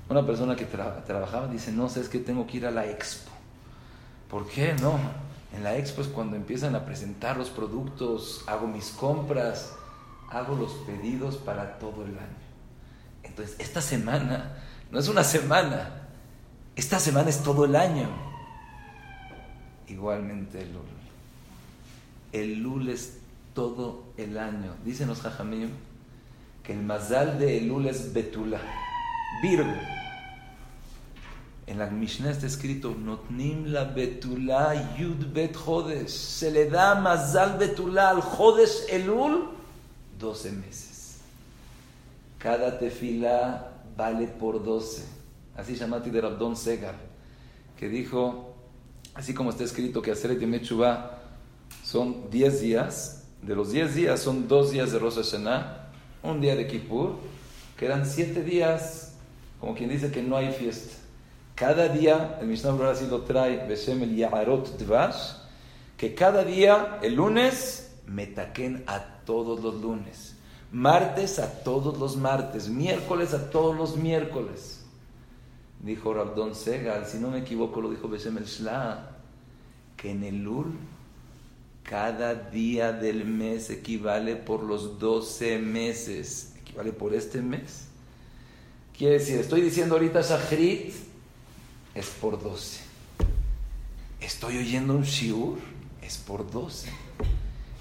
Una 0.09 0.27
persona 0.27 0.57
que 0.57 0.65
trabajaba 0.65 1.47
dice, 1.47 1.71
no 1.71 1.89
sé, 1.89 2.01
es 2.01 2.09
que 2.09 2.19
tengo 2.19 2.47
que 2.47 2.57
ir 2.57 2.67
a 2.67 2.73
la 2.73 2.91
expo. 2.91 3.31
¿Por 4.29 4.49
qué 4.49 4.75
no? 4.75 4.99
En 5.57 5.63
la 5.63 5.77
expo 5.77 6.03
es 6.03 6.09
cuando 6.09 6.35
empiezan 6.35 6.75
a 6.75 6.85
presentar 6.85 7.37
los 7.37 7.51
productos, 7.51 8.43
hago 8.49 8.67
mis 8.67 8.91
compras, 8.91 9.73
hago 10.29 10.57
los 10.57 10.73
pedidos 10.87 11.37
para 11.37 11.79
todo 11.79 12.03
el 12.05 12.19
año. 12.19 12.45
Entonces, 13.23 13.55
esta 13.61 13.81
semana 13.81 14.59
no 14.91 14.99
es 14.99 15.09
una 15.09 15.23
semana, 15.25 16.01
Esta 16.75 16.99
semana 16.99 17.31
es 17.31 17.41
todo 17.45 17.65
el 17.67 17.77
año. 17.77 18.09
Igualmente 19.87 20.63
el 20.63 20.73
Lul. 20.73 20.83
El 22.33 22.59
Lul 22.59 22.89
es 22.89 23.19
todo 23.55 24.05
el 24.17 24.37
año. 24.39 24.75
Dicen 24.85 25.09
los 25.09 25.21
Jajamim 25.21 25.71
que 26.63 26.73
el 26.73 26.83
mazal 26.83 27.39
de 27.39 27.59
Elul 27.59 27.87
es 27.87 28.13
Betula, 28.13 28.61
Virgo. 29.43 29.73
En 31.67 31.79
la 31.79 31.87
Mishnah 31.87 32.31
está 32.31 32.47
escrito, 32.47 32.95
Notnim 32.95 33.67
la 33.67 33.85
Betula 33.85 34.97
Yud 34.99 35.33
Bet 35.33 35.57
Jodes. 35.57 36.13
Se 36.13 36.51
le 36.51 36.69
da 36.69 36.95
mazal 36.95 37.59
Betula 37.59 38.11
al 38.11 38.21
Jodes 38.21 38.87
Elul 38.91 39.49
12 40.19 40.53
meses. 40.53 41.19
Cada 42.39 42.79
tefila 42.79 43.73
vale 43.97 44.27
por 44.27 44.63
12. 44.63 45.05
Así 45.57 45.77
llamati 45.77 46.11
de 46.11 46.21
Rabdon 46.21 46.57
Segar, 46.57 46.97
que 47.79 47.89
dijo, 47.89 48.55
así 49.15 49.33
como 49.33 49.51
está 49.51 49.65
escrito 49.65 50.03
que 50.03 50.11
hacer 50.11 50.33
el 50.33 50.41
son 51.85 52.31
10 52.31 52.61
días, 52.61 53.24
de 53.47 53.55
los 53.55 53.73
10 53.73 53.95
días 53.95 54.21
son 54.21 54.49
2 54.49 54.71
días 54.71 54.93
de 54.93 54.99
Rosh 54.99 55.17
Hashanah, 55.17 55.89
un 56.23 56.41
día 56.41 56.57
de 56.57 56.67
Kippur, 56.67 57.17
quedan 57.77 58.07
7 58.07 58.43
días, 58.43 59.15
como 59.61 59.75
quien 59.75 59.91
dice 59.91 60.11
que 60.11 60.23
no 60.23 60.37
hay 60.37 60.53
fiesta. 60.53 60.97
Cada 61.55 61.89
día, 61.89 62.39
el 62.41 62.49
Mishnah 62.49 62.73
Brura 62.73 62.93
así 62.93 63.07
lo 63.07 63.23
trae, 63.23 63.67
Beshem 63.69 64.03
el 64.03 64.17
Yaharot 64.17 64.79
Dvash, 64.79 65.37
que 65.97 66.15
cada 66.15 66.43
día, 66.43 66.99
el 67.03 67.15
lunes, 67.15 67.95
metaquen 68.07 68.83
a 68.87 69.01
todos 69.25 69.63
los 69.63 69.81
lunes, 69.81 70.37
martes 70.73 71.39
a 71.39 71.63
todos 71.63 71.99
los 71.99 72.17
martes, 72.17 72.69
miércoles 72.69 73.35
a 73.35 73.51
todos 73.51 73.77
los 73.77 73.97
miércoles. 73.97 74.85
Dijo 75.81 76.15
Rabdon 76.15 76.55
Segal, 76.55 77.07
si 77.07 77.19
no 77.19 77.31
me 77.31 77.41
equivoco, 77.41 77.81
lo 77.81 77.91
dijo 77.91 78.09
Beshem 78.09 78.39
el 78.39 78.47
Shla, 78.47 79.11
que 79.97 80.11
en 80.11 80.25
el 80.25 80.43
Lul 80.43 80.73
cada 81.85 82.35
día 82.35 82.93
del 82.93 83.25
mes 83.25 83.71
equivale 83.71 84.37
por 84.37 84.63
los 84.63 84.99
12 84.99 85.59
meses. 85.59 86.53
Equivale 86.61 86.93
por 86.93 87.15
este 87.15 87.41
mes. 87.43 87.85
Quiere 88.97 89.19
decir, 89.19 89.39
estoy 89.39 89.61
diciendo 89.61 89.97
ahorita 89.97 90.21
Shachrit, 90.23 90.95
es 91.95 92.07
por 92.21 92.43
12. 92.43 92.81
Estoy 94.21 94.59
oyendo 94.59 94.95
un 94.95 95.03
shiur, 95.03 95.59
es 96.01 96.17
por 96.17 96.51
12. 96.51 96.89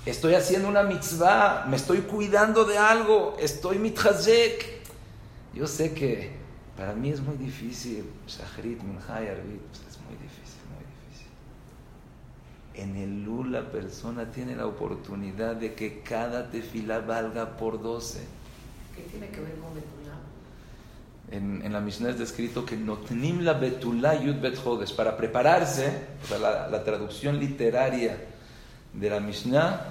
Estoy 0.05 0.33
haciendo 0.33 0.67
una 0.67 0.83
mitzvah, 0.83 1.65
me 1.69 1.77
estoy 1.77 1.99
cuidando 1.99 2.65
de 2.65 2.77
algo, 2.77 3.37
estoy 3.39 3.77
mitzvah. 3.77 4.11
Yo 5.53 5.67
sé 5.67 5.93
que 5.93 6.31
para 6.75 6.93
mí 6.93 7.09
es 7.09 7.21
muy 7.21 7.37
difícil, 7.37 8.03
Shachrit, 8.27 8.81
Minhay, 8.81 9.27
Arvit, 9.27 9.61
pues 9.61 9.81
es 9.89 9.99
muy 10.01 10.15
difícil. 10.21 10.42
En 12.75 12.95
el 12.95 13.23
Lul 13.23 13.51
la 13.51 13.71
persona 13.71 14.31
tiene 14.31 14.55
la 14.55 14.65
oportunidad 14.65 15.55
de 15.55 15.73
que 15.73 16.01
cada 16.01 16.49
tefila 16.49 16.99
valga 16.99 17.57
por 17.57 17.81
12. 17.81 18.19
¿Qué 18.95 19.01
tiene 19.03 19.29
que 19.29 19.41
ver 19.41 19.53
con 19.55 19.73
Betulá? 19.75 20.17
En, 21.31 21.65
en 21.65 21.73
la 21.73 21.79
Mishnah 21.79 22.09
es 22.09 22.19
descrito 22.19 22.65
que 22.65 22.75
Notnim 22.75 23.41
la 23.41 23.53
Betulá 23.53 24.21
Yud 24.21 24.39
Bet 24.39 24.57
Jodes. 24.57 24.91
Para 24.91 25.15
prepararse, 25.15 25.91
o 26.23 26.27
sea, 26.27 26.39
la, 26.39 26.67
la 26.67 26.83
traducción 26.83 27.39
literaria 27.39 28.17
de 28.93 29.09
la 29.09 29.19
Mishnah 29.19 29.81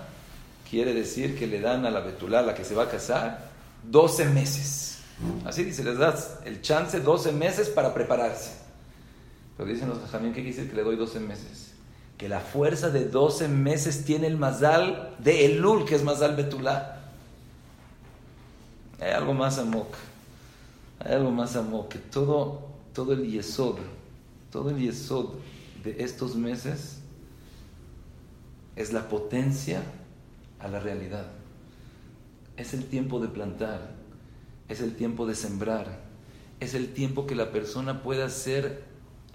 quiere 0.68 0.94
decir 0.94 1.38
que 1.38 1.46
le 1.46 1.60
dan 1.60 1.86
a 1.86 1.90
la 1.90 2.00
Betulá, 2.00 2.42
la 2.42 2.54
que 2.54 2.64
se 2.64 2.74
va 2.74 2.84
a 2.84 2.88
casar, 2.88 3.50
12 3.84 4.26
meses. 4.26 4.98
Así 5.44 5.64
dice, 5.64 5.84
les 5.84 5.98
das 5.98 6.38
el 6.44 6.62
chance 6.62 6.98
12 6.98 7.32
meses 7.32 7.68
para 7.68 7.92
prepararse. 7.92 8.52
Pero 9.56 9.68
dicen 9.68 9.88
los 9.88 9.98
jajamín, 9.98 10.32
¿qué 10.32 10.42
quiere 10.42 10.56
decir 10.56 10.70
que 10.70 10.76
le 10.76 10.82
doy 10.82 10.96
12 10.96 11.20
meses? 11.20 11.72
Que 12.22 12.28
la 12.28 12.38
fuerza 12.38 12.90
de 12.90 13.06
12 13.08 13.48
meses 13.48 14.04
tiene 14.04 14.28
el 14.28 14.36
mazal 14.36 15.16
de 15.18 15.46
Elul, 15.46 15.84
que 15.84 15.96
es 15.96 16.04
mazal 16.04 16.36
Betulá. 16.36 17.00
Hay 19.00 19.10
algo 19.10 19.34
más 19.34 19.58
amok. 19.58 19.92
Hay 21.00 21.14
algo 21.14 21.32
más 21.32 21.56
amok. 21.56 21.88
Que 21.88 21.98
todo, 21.98 22.68
todo 22.92 23.12
el 23.14 23.28
yesod, 23.28 23.78
todo 24.52 24.70
el 24.70 24.78
yesod 24.78 25.30
de 25.82 26.04
estos 26.04 26.36
meses 26.36 26.98
es 28.76 28.92
la 28.92 29.08
potencia 29.08 29.82
a 30.60 30.68
la 30.68 30.78
realidad. 30.78 31.26
Es 32.56 32.72
el 32.72 32.84
tiempo 32.84 33.18
de 33.18 33.26
plantar 33.26 34.02
es 34.72 34.80
el 34.80 34.94
tiempo 34.94 35.26
de 35.26 35.34
sembrar, 35.34 36.00
es 36.60 36.74
el 36.74 36.92
tiempo 36.92 37.26
que 37.26 37.34
la 37.34 37.52
persona 37.52 38.02
pueda 38.02 38.28
ser 38.28 38.84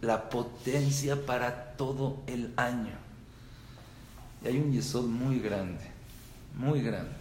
la 0.02 0.30
potencia 0.30 1.26
para 1.26 1.74
todo 1.76 2.18
el 2.28 2.54
año. 2.56 2.94
Y 4.44 4.48
hay 4.48 4.58
un 4.58 4.72
yesod 4.72 5.06
muy 5.06 5.40
grande, 5.40 5.84
muy 6.56 6.82
grande. 6.82 7.16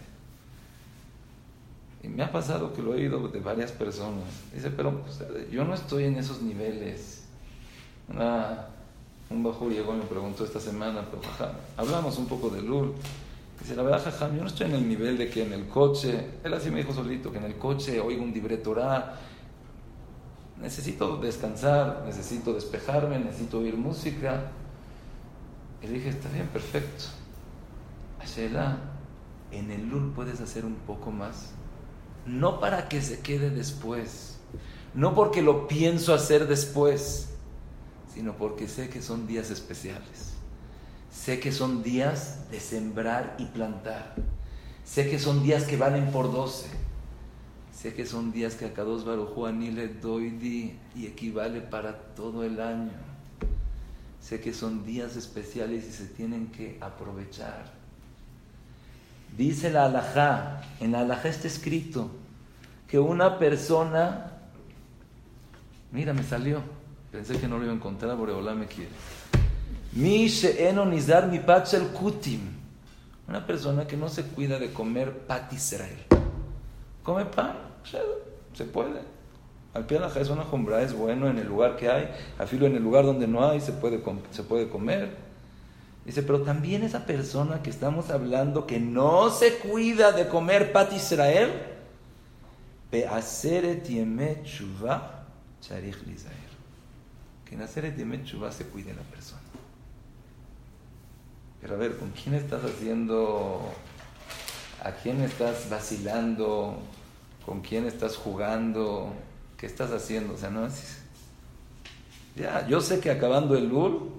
Y 2.03 2.07
me 2.07 2.23
ha 2.23 2.31
pasado 2.31 2.73
que 2.73 2.81
lo 2.81 2.93
he 2.93 2.97
oído 2.97 3.27
de 3.27 3.39
varias 3.39 3.71
personas. 3.71 4.25
Dice, 4.53 4.69
pero 4.69 5.03
yo 5.51 5.65
no 5.65 5.73
estoy 5.73 6.05
en 6.05 6.15
esos 6.15 6.41
niveles. 6.41 7.23
un 9.29 9.43
bajo 9.43 9.69
llegó 9.69 9.95
y 9.95 9.97
me 9.97 10.05
preguntó 10.05 10.45
esta 10.45 10.59
semana, 10.59 11.05
pero 11.09 11.21
hablamos 11.75 12.17
un 12.17 12.27
poco 12.27 12.49
de 12.49 12.61
Lul. 12.61 12.93
Dice, 13.59 13.75
la 13.75 13.81
verdad, 13.81 14.03
jajam, 14.03 14.35
yo 14.35 14.43
no 14.43 14.47
estoy 14.47 14.67
en 14.67 14.75
el 14.75 14.87
nivel 14.87 15.17
de 15.17 15.29
que 15.31 15.43
en 15.43 15.51
el 15.51 15.67
coche, 15.67 16.27
él 16.43 16.53
así 16.53 16.69
me 16.69 16.77
dijo 16.77 16.93
solito, 16.93 17.31
que 17.31 17.39
en 17.39 17.45
el 17.45 17.57
coche 17.57 17.99
oigo 17.99 18.23
un 18.23 18.31
libretorá, 18.31 19.19
necesito 20.61 21.17
descansar, 21.17 22.03
necesito 22.05 22.53
despejarme, 22.53 23.19
necesito 23.19 23.59
oír 23.59 23.75
música. 23.77 24.51
Y 25.81 25.87
le 25.87 25.93
dije, 25.93 26.09
está 26.09 26.29
bien, 26.29 26.47
perfecto. 26.47 27.05
Ashela, 28.19 28.77
en 29.51 29.71
el 29.71 29.87
LUL 29.87 30.13
puedes 30.13 30.41
hacer 30.41 30.65
un 30.65 30.75
poco 30.75 31.11
más. 31.11 31.51
No 32.25 32.59
para 32.59 32.89
que 32.89 33.01
se 33.01 33.19
quede 33.19 33.49
después, 33.49 34.39
no 34.93 35.13
porque 35.15 35.41
lo 35.41 35.67
pienso 35.67 36.13
hacer 36.13 36.47
después, 36.47 37.29
sino 38.13 38.35
porque 38.35 38.67
sé 38.67 38.89
que 38.89 39.01
son 39.01 39.27
días 39.27 39.51
especiales. 39.51 40.33
Sé 41.11 41.39
que 41.39 41.51
son 41.51 41.83
días 41.83 42.49
de 42.51 42.59
sembrar 42.59 43.35
y 43.37 43.45
plantar. 43.45 44.15
Sé 44.83 45.09
que 45.09 45.19
son 45.19 45.43
días 45.43 45.63
que 45.63 45.77
valen 45.77 46.11
por 46.11 46.31
doce. 46.31 46.67
Sé 47.77 47.93
que 47.93 48.07
son 48.07 48.31
días 48.31 48.55
que 48.55 48.65
a 48.65 48.73
Kadosh 48.73 49.03
Baruj 49.03 49.51
le 49.51 49.87
doy 49.87 50.31
di 50.31 50.73
y 50.95 51.05
equivale 51.05 51.61
para 51.61 51.95
todo 52.15 52.43
el 52.43 52.59
año. 52.59 52.89
Sé 54.19 54.41
que 54.41 54.51
son 54.51 54.83
días 54.83 55.15
especiales 55.15 55.85
y 55.85 55.91
se 55.91 56.05
tienen 56.05 56.47
que 56.47 56.79
aprovechar. 56.81 57.71
Dice 59.37 59.69
la 59.69 59.85
alajá, 59.85 60.63
en 60.79 60.93
la 60.93 61.01
alajá 61.01 61.29
está 61.29 61.47
escrito 61.47 62.09
que 62.87 62.97
una 62.97 63.37
persona, 63.37 64.31
mira, 65.91 66.13
me 66.13 66.23
salió, 66.23 66.63
pensé 67.11 67.39
que 67.39 67.47
no 67.47 67.59
lo 67.59 67.65
iba 67.65 67.73
a 67.73 67.75
encontrar, 67.75 68.17
Boreolá 68.17 68.55
me 68.55 68.65
quiere. 68.65 68.89
Mi 69.91 70.27
she'eno 70.27 70.83
nizar 70.83 71.27
mi 71.27 71.37
el 71.37 71.87
kutim. 71.89 72.41
Una 73.27 73.45
persona 73.45 73.85
que 73.85 73.97
no 73.97 74.09
se 74.09 74.23
cuida 74.23 74.57
de 74.57 74.73
comer 74.73 75.27
pat 75.27 75.53
Israel. 75.53 75.99
Come 77.03 77.25
pan, 77.25 77.66
se 78.53 78.65
puede. 78.65 79.01
Al 79.73 79.85
pie 79.85 79.99
la 79.99 80.07
es 80.07 80.29
una 80.29 80.43
jumbra, 80.43 80.81
es 80.81 80.93
bueno 80.93 81.29
en 81.29 81.37
el 81.37 81.47
lugar 81.47 81.77
que 81.77 81.89
hay, 81.89 82.09
afilo 82.39 82.65
en 82.65 82.75
el 82.75 82.83
lugar 82.83 83.05
donde 83.05 83.27
no 83.27 83.47
hay, 83.47 83.61
se 83.61 83.73
puede, 83.73 84.01
se 84.31 84.41
puede 84.41 84.69
comer. 84.69 85.15
Dice, 86.03 86.23
pero 86.23 86.41
también 86.41 86.83
esa 86.83 87.05
persona 87.05 87.61
que 87.61 87.69
estamos 87.69 88.09
hablando 88.09 88.65
que 88.65 88.79
no 88.79 89.29
se 89.29 89.57
cuida 89.57 90.13
de 90.13 90.27
comer 90.29 90.71
pat 90.71 90.93
Israel. 90.93 91.51
Que 92.89 93.03
en 97.55 97.61
aseret 97.61 97.95
yemet 97.97 98.25
se 98.51 98.65
cuide 98.65 98.93
la 98.93 99.03
persona. 99.03 99.41
Pero 101.61 101.75
a 101.75 101.77
ver, 101.77 101.97
¿con 101.97 102.11
quién 102.11 102.35
estás 102.35 102.63
haciendo? 102.63 103.61
¿A 104.83 104.91
quién 104.91 105.21
estás 105.21 105.69
vacilando? 105.69 106.79
¿Con 107.47 107.61
quién 107.61 107.87
estás 107.87 108.17
jugando? 108.17 109.13
¿Qué 109.55 109.67
estás 109.67 109.91
haciendo? 109.91 110.33
O 110.33 110.37
sea, 110.37 110.49
no 110.49 110.65
es... 110.65 110.97
Ya, 112.35 112.67
yo 112.67 112.81
sé 112.81 112.99
que 112.99 113.09
acabando 113.09 113.55
el 113.55 113.69
Lul, 113.69 114.11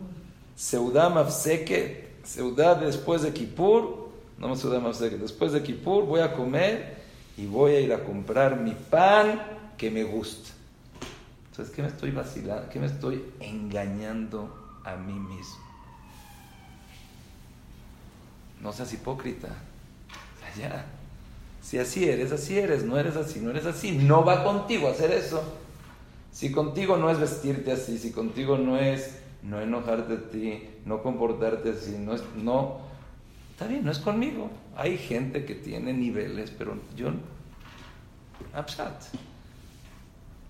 Seudá 0.57 1.11
Mafseke, 1.11 2.17
Seudá 2.25 2.75
después 2.75 3.21
de 3.21 3.35
Kippur, 3.35 4.09
no 4.39 4.57
Seudá 4.57 4.81
Mafseke, 4.81 5.19
después 5.19 5.53
de 5.53 5.63
Kippur 5.63 6.07
voy 6.07 6.21
a 6.21 6.35
comer 6.35 7.03
y 7.37 7.45
voy 7.45 7.73
a 7.73 7.81
ir 7.81 7.93
a 7.93 8.03
comprar 8.03 8.59
mi 8.59 8.73
pan 8.73 9.43
que 9.77 9.91
me 9.91 10.05
gusta. 10.05 10.49
Entonces, 11.51 11.75
¿qué 11.77 11.83
me 11.83 11.89
estoy 11.89 12.13
vacilando? 12.13 12.71
¿Qué 12.71 12.81
me 12.81 12.87
estoy 12.87 13.23
engañando 13.41 14.81
a 14.85 14.97
mí 14.97 15.13
mismo? 15.13 15.69
no 18.61 18.73
seas 18.73 18.93
hipócrita. 18.93 19.49
ya. 20.57 20.98
Si 21.61 21.79
así 21.79 22.09
eres, 22.09 22.33
así 22.33 22.59
eres. 22.59 22.85
No 22.85 22.99
eres 22.99 23.17
así, 23.17 23.41
no 23.41 23.51
eres 23.51 23.67
así. 23.67 23.93
No 23.93 24.25
va 24.25 24.45
contigo 24.45 24.89
hacer 24.89 25.11
eso. 25.11 25.43
Si 26.33 26.53
contigo 26.53 26.97
no 26.97 27.11
es 27.11 27.19
vestirte 27.19 27.73
así, 27.73 27.99
si 27.99 28.13
contigo 28.13 28.59
no 28.59 28.79
es 28.79 29.19
no 29.43 29.61
enojarte 29.61 30.15
a 30.15 30.31
ti, 30.31 30.63
no 30.85 31.03
comportarte 31.03 31.71
así, 31.71 31.97
no 31.99 32.15
es, 32.15 32.23
no, 32.37 32.79
está 33.51 33.67
bien, 33.67 33.85
no 33.85 33.91
es 33.91 33.99
conmigo. 33.99 34.51
Hay 34.77 34.99
gente 34.99 35.45
que 35.45 35.55
tiene 35.55 35.93
niveles, 35.93 36.51
pero 36.51 36.77
yo, 36.97 37.11
absat. 38.53 39.03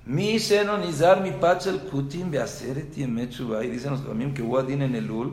Mi 0.04 0.38
seno 0.38 0.78
nizar 0.78 1.20
mi 1.20 1.32
pachel 1.32 1.80
kutim 1.80 2.30
beaseret 2.30 2.94
yemet 2.94 3.32
y 3.62 3.66
dicen 3.68 3.90
los 3.90 4.06
también 4.06 4.32
que 4.32 4.42
huadin 4.42 4.82
en 4.82 4.94
el 4.94 5.10
ul. 5.10 5.32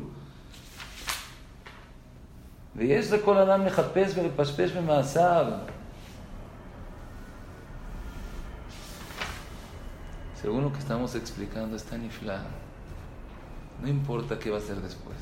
ויש 2.76 3.12
לכל 3.12 3.38
אדם 3.38 3.66
לחפש 3.66 4.18
ולפשפש 4.18 4.72
במעשיו. 4.72 5.46
Según 10.42 10.62
lo 10.64 10.72
que 10.72 10.78
estamos 10.78 11.14
explicando, 11.14 11.76
está 11.76 11.98
nifla. 11.98 12.40
No 13.82 13.88
importa 13.88 14.38
qué 14.38 14.50
va 14.50 14.56
a 14.56 14.62
ser 14.62 14.80
después. 14.80 15.18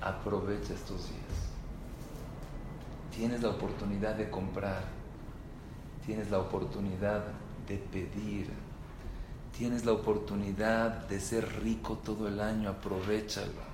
Aprovecha 0.00 0.72
estos 0.72 1.08
días. 1.10 1.34
Tienes 3.14 3.42
la 3.42 3.50
oportunidad 3.50 4.14
de 4.14 4.30
comprar. 4.30 4.84
Tienes 6.06 6.30
la 6.30 6.38
oportunidad 6.38 7.24
de 7.68 7.76
pedir. 7.76 8.48
Tienes 9.56 9.84
la 9.84 9.92
oportunidad 9.92 11.06
de 11.08 11.20
ser 11.20 11.62
rico 11.62 11.98
todo 12.02 12.26
el 12.28 12.40
año. 12.40 12.70
Aprovechalo. 12.70 13.69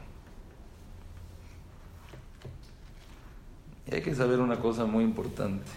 Y 3.90 3.96
hay 3.96 4.02
que 4.02 4.14
saber 4.14 4.40
una 4.40 4.60
cosa 4.60 4.86
muy 4.86 5.04
importante. 5.04 5.72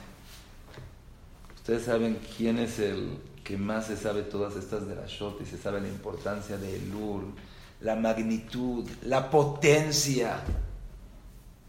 Ustedes 1.57 1.85
saben 1.85 2.19
quién 2.37 2.59
es 2.59 2.79
el 2.81 3.19
que 3.45 3.57
más 3.57 3.87
se 3.87 3.97
sabe 3.97 4.23
todas 4.23 4.57
estas 4.57 4.87
de 4.89 4.97
la 4.97 5.07
y 5.07 5.47
se 5.47 5.59
sabe 5.59 5.81
la 5.81 5.89
importancia 5.89 6.57
de 6.57 6.77
Elul, 6.77 7.33
la 7.81 7.95
magnitud, 7.95 8.89
la 9.05 9.31
potencia. 9.31 10.41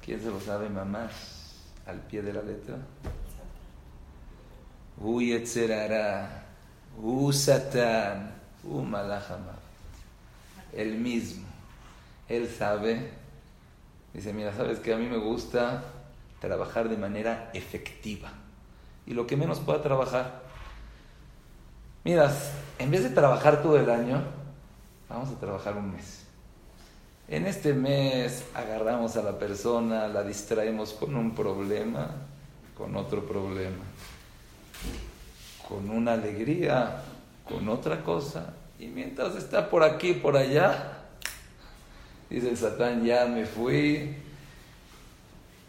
¿Quién 0.03 0.19
se 0.19 0.29
lo 0.29 0.39
sabe 0.39 0.69
mamás 0.69 1.11
al 1.85 1.99
pie 1.99 2.23
de 2.23 2.33
la 2.33 2.41
letra? 2.41 2.77
Uy, 4.97 5.33
etcétera, 5.33 6.45
u 7.01 7.31
Satán, 7.31 8.33
u. 8.63 8.83
El 10.73 10.97
mismo. 10.97 11.45
Él 12.27 12.47
sabe. 12.47 13.11
Dice, 14.13 14.33
mira, 14.33 14.55
sabes 14.55 14.79
que 14.79 14.93
a 14.93 14.97
mí 14.97 15.07
me 15.07 15.17
gusta 15.17 15.83
trabajar 16.41 16.89
de 16.89 16.97
manera 16.97 17.51
efectiva. 17.53 18.29
Y 19.05 19.13
lo 19.13 19.25
que 19.25 19.37
menos 19.37 19.59
pueda 19.59 19.81
trabajar. 19.81 20.41
Mira, 22.03 22.31
en 22.79 22.91
vez 22.91 23.03
de 23.03 23.11
trabajar 23.11 23.61
todo 23.61 23.79
el 23.79 23.89
año, 23.89 24.23
vamos 25.07 25.29
a 25.29 25.39
trabajar 25.39 25.77
un 25.77 25.93
mes. 25.93 26.25
En 27.27 27.45
este 27.45 27.73
mes 27.73 28.43
agarramos 28.53 29.15
a 29.15 29.21
la 29.21 29.37
persona, 29.37 30.07
la 30.07 30.23
distraemos 30.23 30.93
con 30.93 31.15
un 31.15 31.33
problema, 31.33 32.09
con 32.75 32.95
otro 32.95 33.25
problema, 33.25 33.85
con 35.69 35.89
una 35.89 36.13
alegría, 36.13 37.03
con 37.47 37.69
otra 37.69 38.03
cosa. 38.03 38.53
Y 38.79 38.87
mientras 38.87 39.35
está 39.35 39.69
por 39.69 39.83
aquí, 39.83 40.13
por 40.13 40.35
allá, 40.35 41.03
dice 42.29 42.49
el 42.49 42.57
Satán, 42.57 43.05
ya 43.05 43.25
me 43.27 43.45
fui, 43.45 44.15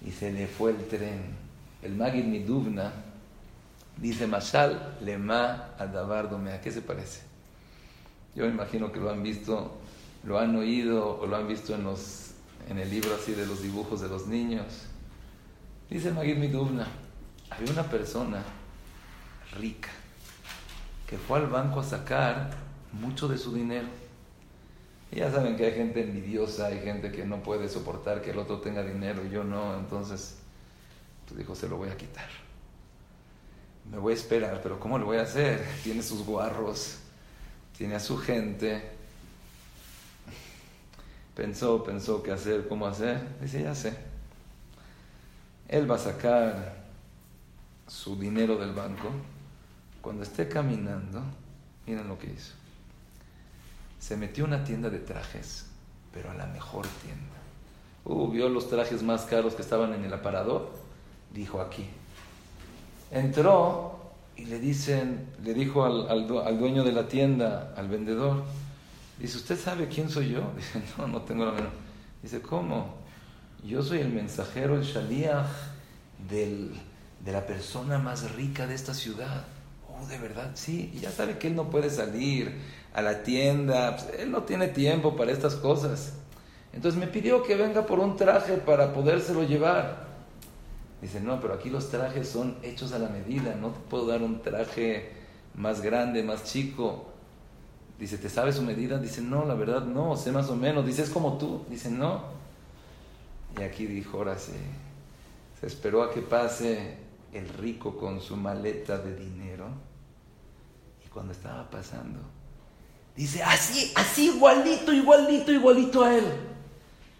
y 0.04 0.10
se 0.10 0.32
le 0.32 0.46
fue 0.46 0.70
el 0.70 0.88
tren. 0.88 1.20
El 1.82 1.94
Magid 1.94 2.24
Miduvna 2.24 2.92
dice 3.96 4.26
Mashal 4.26 4.98
Lema 5.02 5.70
Adabar 5.78 6.28
¿A 6.52 6.60
qué 6.60 6.70
se 6.70 6.82
parece? 6.82 7.22
Yo 8.34 8.46
imagino 8.46 8.90
que 8.90 9.00
lo 9.00 9.10
han 9.10 9.22
visto, 9.22 9.78
lo 10.24 10.38
han 10.38 10.56
oído 10.56 11.20
o 11.20 11.26
lo 11.26 11.36
han 11.36 11.46
visto 11.46 11.74
en, 11.74 11.84
los, 11.84 12.30
en 12.68 12.78
el 12.78 12.90
libro 12.90 13.14
así 13.14 13.32
de 13.32 13.46
los 13.46 13.62
dibujos 13.62 14.00
de 14.00 14.08
los 14.08 14.26
niños. 14.26 14.66
Dice 15.90 16.08
el 16.08 16.14
Magid 16.14 16.36
Miduvna, 16.36 16.86
había 17.50 17.70
una 17.70 17.84
persona 17.84 18.42
rica 19.58 19.90
que 21.06 21.18
fue 21.18 21.38
al 21.38 21.48
banco 21.48 21.80
a 21.80 21.84
sacar 21.84 22.50
mucho 22.92 23.28
de 23.28 23.36
su 23.36 23.54
dinero 23.54 24.01
y 25.12 25.16
ya 25.16 25.30
saben 25.30 25.56
que 25.56 25.66
hay 25.66 25.72
gente 25.72 26.02
envidiosa, 26.02 26.68
hay 26.68 26.80
gente 26.80 27.12
que 27.12 27.26
no 27.26 27.42
puede 27.42 27.68
soportar 27.68 28.22
que 28.22 28.30
el 28.30 28.38
otro 28.38 28.60
tenga 28.60 28.82
dinero 28.82 29.22
y 29.26 29.28
yo 29.28 29.44
no, 29.44 29.78
entonces 29.78 30.38
pues 31.26 31.36
dijo, 31.36 31.54
se 31.54 31.68
lo 31.68 31.76
voy 31.76 31.90
a 31.90 31.96
quitar. 31.98 32.28
Me 33.90 33.98
voy 33.98 34.14
a 34.14 34.16
esperar, 34.16 34.60
pero 34.62 34.80
¿cómo 34.80 34.98
lo 34.98 35.04
voy 35.04 35.18
a 35.18 35.22
hacer? 35.22 35.62
Tiene 35.84 36.02
sus 36.02 36.24
guarros, 36.24 36.98
tiene 37.76 37.94
a 37.94 38.00
su 38.00 38.16
gente. 38.16 38.90
Pensó, 41.34 41.82
pensó 41.84 42.22
qué 42.22 42.32
hacer, 42.32 42.66
cómo 42.68 42.86
hacer. 42.86 43.20
Dice, 43.40 43.62
ya 43.62 43.74
sé. 43.74 43.94
Él 45.68 45.90
va 45.90 45.96
a 45.96 45.98
sacar 45.98 46.84
su 47.86 48.16
dinero 48.16 48.56
del 48.56 48.72
banco. 48.72 49.10
Cuando 50.00 50.22
esté 50.22 50.48
caminando, 50.48 51.22
miren 51.86 52.08
lo 52.08 52.18
que 52.18 52.28
hizo 52.28 52.61
se 54.02 54.16
metió 54.16 54.44
a 54.44 54.48
una 54.48 54.64
tienda 54.64 54.90
de 54.90 54.98
trajes, 54.98 55.66
pero 56.12 56.32
a 56.32 56.34
la 56.34 56.46
mejor 56.46 56.84
tienda. 57.04 57.36
Uh, 58.04 58.28
vio 58.32 58.48
los 58.48 58.68
trajes 58.68 59.00
más 59.04 59.22
caros 59.22 59.54
que 59.54 59.62
estaban 59.62 59.94
en 59.94 60.04
el 60.04 60.12
aparador, 60.12 60.72
dijo 61.32 61.60
aquí. 61.60 61.86
Entró 63.12 64.00
y 64.36 64.46
le 64.46 64.58
dicen, 64.58 65.28
le 65.44 65.54
dijo 65.54 65.84
al, 65.84 66.10
al, 66.10 66.58
dueño 66.58 66.82
de 66.82 66.90
la 66.90 67.06
tienda, 67.06 67.72
al 67.76 67.86
vendedor, 67.86 68.42
dice, 69.20 69.36
¿usted 69.36 69.56
sabe 69.56 69.86
quién 69.86 70.10
soy 70.10 70.30
yo? 70.30 70.50
Dice, 70.56 70.82
no, 70.98 71.06
no 71.06 71.22
tengo 71.22 71.44
la 71.44 71.52
menor. 71.52 71.70
Dice, 72.24 72.42
¿cómo? 72.42 72.96
Yo 73.64 73.84
soy 73.84 74.00
el 74.00 74.08
mensajero, 74.08 74.74
el 74.74 74.82
shaliach 74.82 75.46
del, 76.28 76.72
de 77.24 77.32
la 77.32 77.46
persona 77.46 77.98
más 77.98 78.32
rica 78.32 78.66
de 78.66 78.74
esta 78.74 78.94
ciudad. 78.94 79.44
Oh, 79.88 80.04
de 80.06 80.18
verdad, 80.18 80.50
sí. 80.54 80.90
Y 80.92 80.98
ya 80.98 81.12
sabe 81.12 81.38
que 81.38 81.46
él 81.46 81.54
no 81.54 81.70
puede 81.70 81.88
salir 81.88 82.81
a 82.94 83.02
la 83.02 83.22
tienda. 83.22 83.96
Pues, 83.96 84.20
él 84.20 84.30
no 84.30 84.42
tiene 84.42 84.68
tiempo 84.68 85.16
para 85.16 85.32
estas 85.32 85.54
cosas. 85.54 86.14
Entonces 86.72 86.98
me 86.98 87.06
pidió 87.06 87.42
que 87.42 87.54
venga 87.54 87.86
por 87.86 87.98
un 88.00 88.16
traje 88.16 88.54
para 88.54 88.92
podérselo 88.92 89.42
llevar. 89.42 90.06
Dice, 91.00 91.20
no, 91.20 91.40
pero 91.40 91.54
aquí 91.54 91.68
los 91.68 91.90
trajes 91.90 92.28
son 92.28 92.56
hechos 92.62 92.92
a 92.92 92.98
la 92.98 93.08
medida. 93.08 93.54
No 93.54 93.70
te 93.70 93.80
puedo 93.90 94.06
dar 94.06 94.22
un 94.22 94.40
traje 94.40 95.10
más 95.54 95.82
grande, 95.82 96.22
más 96.22 96.44
chico. 96.44 97.06
Dice, 97.98 98.18
¿te 98.18 98.28
sabes 98.28 98.56
su 98.56 98.62
medida? 98.62 98.98
Dice, 98.98 99.20
no, 99.20 99.44
la 99.44 99.54
verdad 99.54 99.82
no, 99.82 100.16
sé 100.16 100.32
más 100.32 100.48
o 100.48 100.56
menos. 100.56 100.86
Dice, 100.86 101.02
es 101.02 101.10
como 101.10 101.38
tú. 101.38 101.64
Dice, 101.68 101.90
no. 101.90 102.22
Y 103.58 103.62
aquí 103.62 103.86
dijo, 103.86 104.18
ahora. 104.18 104.36
Se 104.38 105.66
esperó 105.66 106.02
a 106.02 106.10
que 106.10 106.22
pase 106.22 106.96
el 107.32 107.48
rico 107.48 107.96
con 107.96 108.20
su 108.20 108.36
maleta 108.36 108.98
de 108.98 109.14
dinero. 109.14 109.66
Y 111.04 111.08
cuando 111.08 111.32
estaba 111.32 111.68
pasando, 111.70 112.20
Dice, 113.16 113.42
así, 113.42 113.92
así, 113.94 114.30
igualito, 114.34 114.92
igualito, 114.92 115.52
igualito 115.52 116.02
a 116.02 116.16
él. 116.16 116.24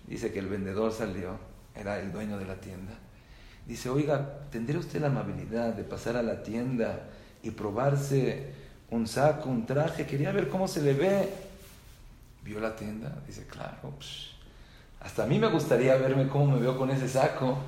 Dice 0.07 0.33
que 0.33 0.38
el 0.38 0.46
vendedor 0.46 0.92
salió, 0.92 1.38
era 1.75 2.00
el 2.00 2.12
dueño 2.12 2.38
de 2.38 2.46
la 2.46 2.56
tienda. 2.56 2.92
Dice, 3.66 3.88
oiga, 3.88 4.40
¿tendría 4.50 4.79
usted 4.79 5.00
la 5.00 5.08
amabilidad 5.08 5.75
de 5.75 5.85
pasar 5.85 6.16
a 6.16 6.23
la 6.23 6.42
tienda 6.42 7.08
y 7.42 7.50
probarse 7.50 8.52
un 8.90 9.06
saco, 9.06 9.48
un 9.48 9.66
traje? 9.66 10.06
Quería 10.06 10.33
ver 10.33 10.48
cómo 10.48 10.66
se 10.66 10.83
le 10.83 10.94
ve. 10.94 11.29
¿Vio 12.44 12.58
la 12.58 12.75
tienda? 12.75 13.14
Dice, 13.27 13.46
claro, 13.46 13.94
hasta 15.00 15.25
a 15.25 15.27
mí 15.27 15.38
me 15.38 15.48
gustaría 15.48 15.96
verme 15.96 16.29
cómo 16.29 16.54
me 16.54 16.60
veo 16.60 16.77
con 16.77 16.90
ese 16.90 17.08
saco. 17.08 17.58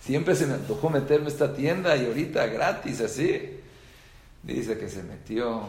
Siempre 0.00 0.34
se 0.34 0.46
me 0.46 0.54
antojó 0.54 0.90
meterme 0.90 1.26
a 1.26 1.30
esta 1.30 1.54
tienda 1.54 1.96
y 1.96 2.06
ahorita 2.06 2.46
gratis, 2.46 3.00
así. 3.00 3.60
Dice 4.42 4.78
que 4.78 4.88
se 4.88 5.02
metió, 5.02 5.62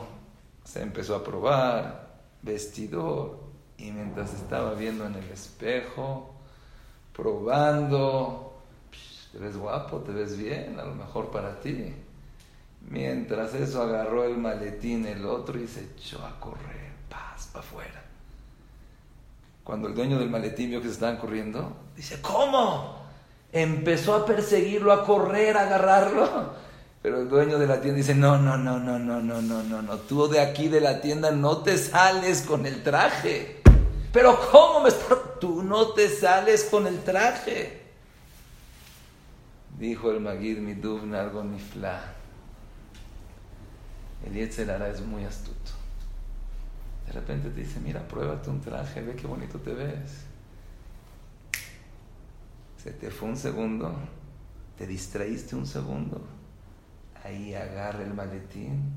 se 0.63 0.81
empezó 0.81 1.15
a 1.15 1.23
probar, 1.23 2.04
vestidor 2.45 3.39
y 3.77 3.91
mientras 3.91 4.33
estaba 4.33 4.73
viendo 4.73 5.05
en 5.05 5.15
el 5.15 5.29
espejo, 5.31 6.33
probando, 7.13 8.61
te 9.31 9.39
ves 9.39 9.57
guapo, 9.57 9.97
te 9.97 10.13
ves 10.13 10.37
bien, 10.37 10.79
a 10.79 10.85
lo 10.85 10.95
mejor 10.95 11.31
para 11.31 11.59
ti. 11.59 11.93
Mientras 12.87 13.53
eso 13.55 13.81
agarró 13.81 14.23
el 14.25 14.37
maletín 14.37 15.05
el 15.05 15.25
otro 15.25 15.59
y 15.59 15.67
se 15.67 15.81
echó 15.81 16.23
a 16.23 16.39
correr, 16.39 16.91
paz, 17.09 17.49
para 17.51 17.65
afuera. 17.65 18.03
Cuando 19.63 19.87
el 19.87 19.95
dueño 19.95 20.19
del 20.19 20.29
maletín 20.29 20.69
vio 20.69 20.79
que 20.79 20.87
se 20.87 20.93
estaban 20.93 21.17
corriendo, 21.17 21.75
dice, 21.95 22.21
¿cómo? 22.21 23.03
Empezó 23.51 24.13
a 24.13 24.25
perseguirlo, 24.25 24.93
a 24.93 25.03
correr, 25.03 25.57
a 25.57 25.61
agarrarlo. 25.63 26.64
Pero 27.05 27.21
el 27.21 27.29
dueño 27.29 27.59
de 27.59 27.67
la 27.67 27.79
tienda 27.81 27.97
dice, 27.97 28.15
no, 28.15 28.39
no, 28.39 28.57
no, 28.57 28.79
no, 28.79 28.97
no, 28.97 29.21
no, 29.21 29.39
no, 29.39 29.61
no, 29.61 29.81
no, 29.83 29.97
tú 29.99 30.27
de 30.27 30.39
aquí 30.39 30.69
de 30.69 30.81
la 30.81 31.01
tienda 31.01 31.29
no 31.29 31.59
te 31.59 31.77
sales 31.77 32.41
con 32.41 32.65
el 32.65 32.81
traje. 32.81 33.61
Pero 34.11 34.35
¿cómo 34.51 34.81
me 34.81 34.89
está? 34.89 35.15
Tú 35.39 35.61
no 35.61 35.89
te 35.89 36.09
sales 36.09 36.63
con 36.63 36.87
el 36.87 37.03
traje. 37.03 37.83
Dijo 39.77 40.09
el 40.09 40.19
Magid 40.19 40.57
Miduvn 40.57 41.13
algo 41.13 41.43
nifla. 41.43 42.11
El 44.25 44.33
Yetzerara 44.33 44.89
es 44.89 45.01
muy 45.01 45.25
astuto. 45.25 45.73
De 47.05 47.11
repente 47.11 47.51
te 47.51 47.59
dice, 47.59 47.79
mira, 47.81 48.01
pruébate 48.07 48.49
un 48.49 48.61
traje, 48.61 49.03
ve 49.03 49.15
qué 49.15 49.27
bonito 49.27 49.59
te 49.59 49.75
ves. 49.75 50.25
Se 52.83 52.89
te 52.89 53.11
fue 53.11 53.29
un 53.29 53.37
segundo, 53.37 53.93
te 54.75 54.87
distraíste 54.87 55.55
un 55.55 55.67
segundo. 55.67 56.34
Ahí 57.25 57.53
agarra 57.53 58.03
el 58.03 58.13
maletín 58.13 58.93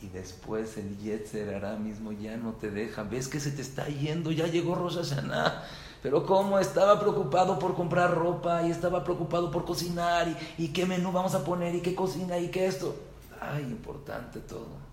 y 0.00 0.08
después 0.08 0.78
el 0.78 0.98
Yetzer 0.98 1.54
hará 1.54 1.76
mismo 1.76 2.12
ya 2.12 2.36
no 2.36 2.52
te 2.52 2.70
deja. 2.70 3.02
Ves 3.02 3.28
que 3.28 3.40
se 3.40 3.50
te 3.50 3.62
está 3.62 3.86
yendo, 3.86 4.32
ya 4.32 4.46
llegó 4.46 4.74
Rosh 4.74 4.96
Hashanah. 4.96 5.62
Pero 6.02 6.26
como 6.26 6.58
estaba 6.58 6.98
preocupado 6.98 7.58
por 7.58 7.74
comprar 7.76 8.12
ropa 8.12 8.66
y 8.66 8.70
estaba 8.70 9.04
preocupado 9.04 9.50
por 9.50 9.64
cocinar 9.64 10.26
y, 10.58 10.64
y 10.64 10.68
qué 10.68 10.86
menú 10.86 11.12
vamos 11.12 11.34
a 11.34 11.44
poner 11.44 11.74
y 11.74 11.80
qué 11.80 11.94
cocina 11.94 12.38
y 12.38 12.48
qué 12.48 12.66
esto. 12.66 12.96
Ay, 13.40 13.62
importante 13.62 14.40
todo 14.40 14.92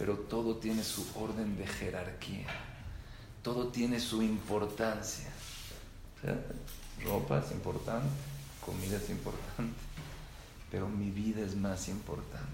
pero 0.00 0.14
todo 0.16 0.56
tiene 0.56 0.82
su 0.82 1.06
orden 1.14 1.58
de 1.58 1.66
jerarquía, 1.66 2.48
todo 3.42 3.68
tiene 3.68 4.00
su 4.00 4.22
importancia. 4.22 5.28
ropa 7.04 7.40
es 7.40 7.52
importante, 7.52 8.08
comida 8.64 8.96
es 8.96 9.10
importante, 9.10 9.74
pero 10.70 10.88
mi 10.88 11.10
vida 11.10 11.42
es 11.42 11.56
más 11.56 11.88
importante. 11.88 12.48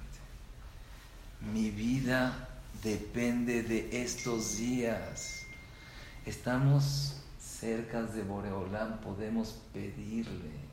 Mi 1.53 1.71
vida 1.71 2.49
depende 2.83 3.63
de 3.63 4.03
estos 4.03 4.57
días. 4.57 5.45
Estamos 6.25 7.17
cerca 7.39 8.03
de 8.03 8.23
Boreolán, 8.23 9.01
podemos 9.01 9.57
pedirle 9.73 10.67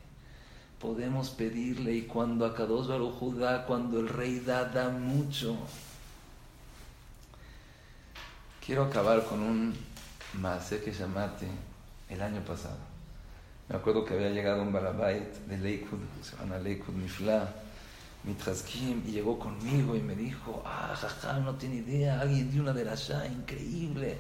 podemos 0.83 1.29
pedirle 1.29 1.93
y 1.93 2.01
cuando 2.01 2.45
Akados 2.45 2.89
Baruj 2.89 3.35
da, 3.35 3.65
cuando 3.65 4.01
el 4.01 4.09
rey 4.09 4.41
da, 4.41 4.65
da 4.65 4.89
mucho. 4.89 5.55
Quiero 8.63 8.83
acabar 8.83 9.23
con 9.23 9.39
un 9.39 9.73
Maase 10.33 10.83
que 10.83 10.91
llamaste 10.91 11.47
el 12.09 12.21
año 12.21 12.41
pasado. 12.41 12.92
Me 13.69 13.75
acuerdo 13.75 14.03
que 14.03 14.13
había 14.13 14.29
llegado 14.29 14.61
un 14.61 14.73
Barabait 14.73 15.33
de 15.47 15.57
Leikud, 15.57 15.99
se 16.21 16.35
llama 16.37 16.57
Leikud 16.57 16.93
Mifla, 16.93 17.49
Mitraskim, 18.23 19.03
y 19.07 19.11
llegó 19.11 19.39
conmigo 19.39 19.95
y 19.95 20.01
me 20.01 20.15
dijo, 20.15 20.61
ah, 20.65 20.95
jaja, 20.95 21.39
no 21.39 21.55
tiene 21.55 21.75
idea, 21.75 22.19
alguien 22.19 22.51
dio 22.51 22.61
una 22.61 22.73
de 22.73 22.85
las 22.85 23.07
ya, 23.07 23.25
increíble, 23.25 24.17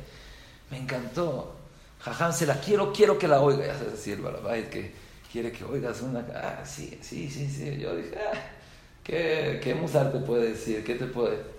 me 0.71 0.79
encantó. 0.79 1.55
Jajam, 1.99 2.33
se 2.33 2.45
la 2.45 2.59
quiero, 2.59 2.91
quiero 2.91 3.17
que 3.17 3.27
la 3.27 3.41
oiga. 3.41 3.65
Ya 3.65 3.77
sabes, 3.77 4.05
el 4.07 4.21
Barabait 4.21 4.69
que 4.69 4.93
quiere 5.31 5.51
que 5.51 5.63
oigas 5.63 6.01
una. 6.01 6.19
Ah, 6.35 6.65
sí, 6.65 6.97
sí, 7.01 7.29
sí, 7.29 7.49
sí. 7.49 7.77
Yo 7.77 7.95
dije, 7.95 8.17
ah, 8.17 8.37
¿qué, 9.03 9.61
qué 9.63 9.73
Musar 9.73 10.11
te 10.11 10.19
puede 10.19 10.49
decir? 10.49 10.83
¿Qué 10.83 10.95
te 10.95 11.05
puede.? 11.05 11.53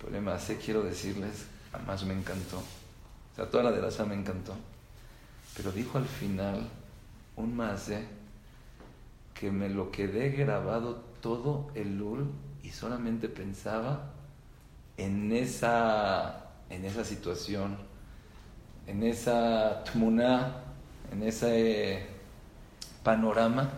problema 0.00 0.38
sé, 0.38 0.58
quiero 0.58 0.82
decirles, 0.82 1.46
además 1.72 2.04
me 2.04 2.14
encantó. 2.14 2.58
O 2.58 3.36
sea, 3.36 3.48
toda 3.50 3.64
la 3.64 3.72
de 3.72 3.80
la 3.80 4.04
me 4.04 4.14
encantó. 4.14 4.54
Pero 5.56 5.72
dijo 5.72 5.98
al 5.98 6.06
final 6.06 6.68
un 7.36 7.56
mase 7.56 8.04
que 9.34 9.50
me 9.50 9.68
lo 9.68 9.90
quedé 9.90 10.30
grabado 10.30 10.96
todo 11.20 11.70
el 11.74 11.98
lul 11.98 12.30
y 12.62 12.70
solamente 12.70 13.28
pensaba 13.28 14.10
en 14.96 15.32
esa, 15.32 16.50
en 16.70 16.84
esa 16.84 17.04
situación, 17.04 17.76
en 18.86 19.02
esa 19.02 19.84
tmuna, 19.84 20.56
en 21.12 21.22
ese 21.22 22.06
panorama 23.02 23.70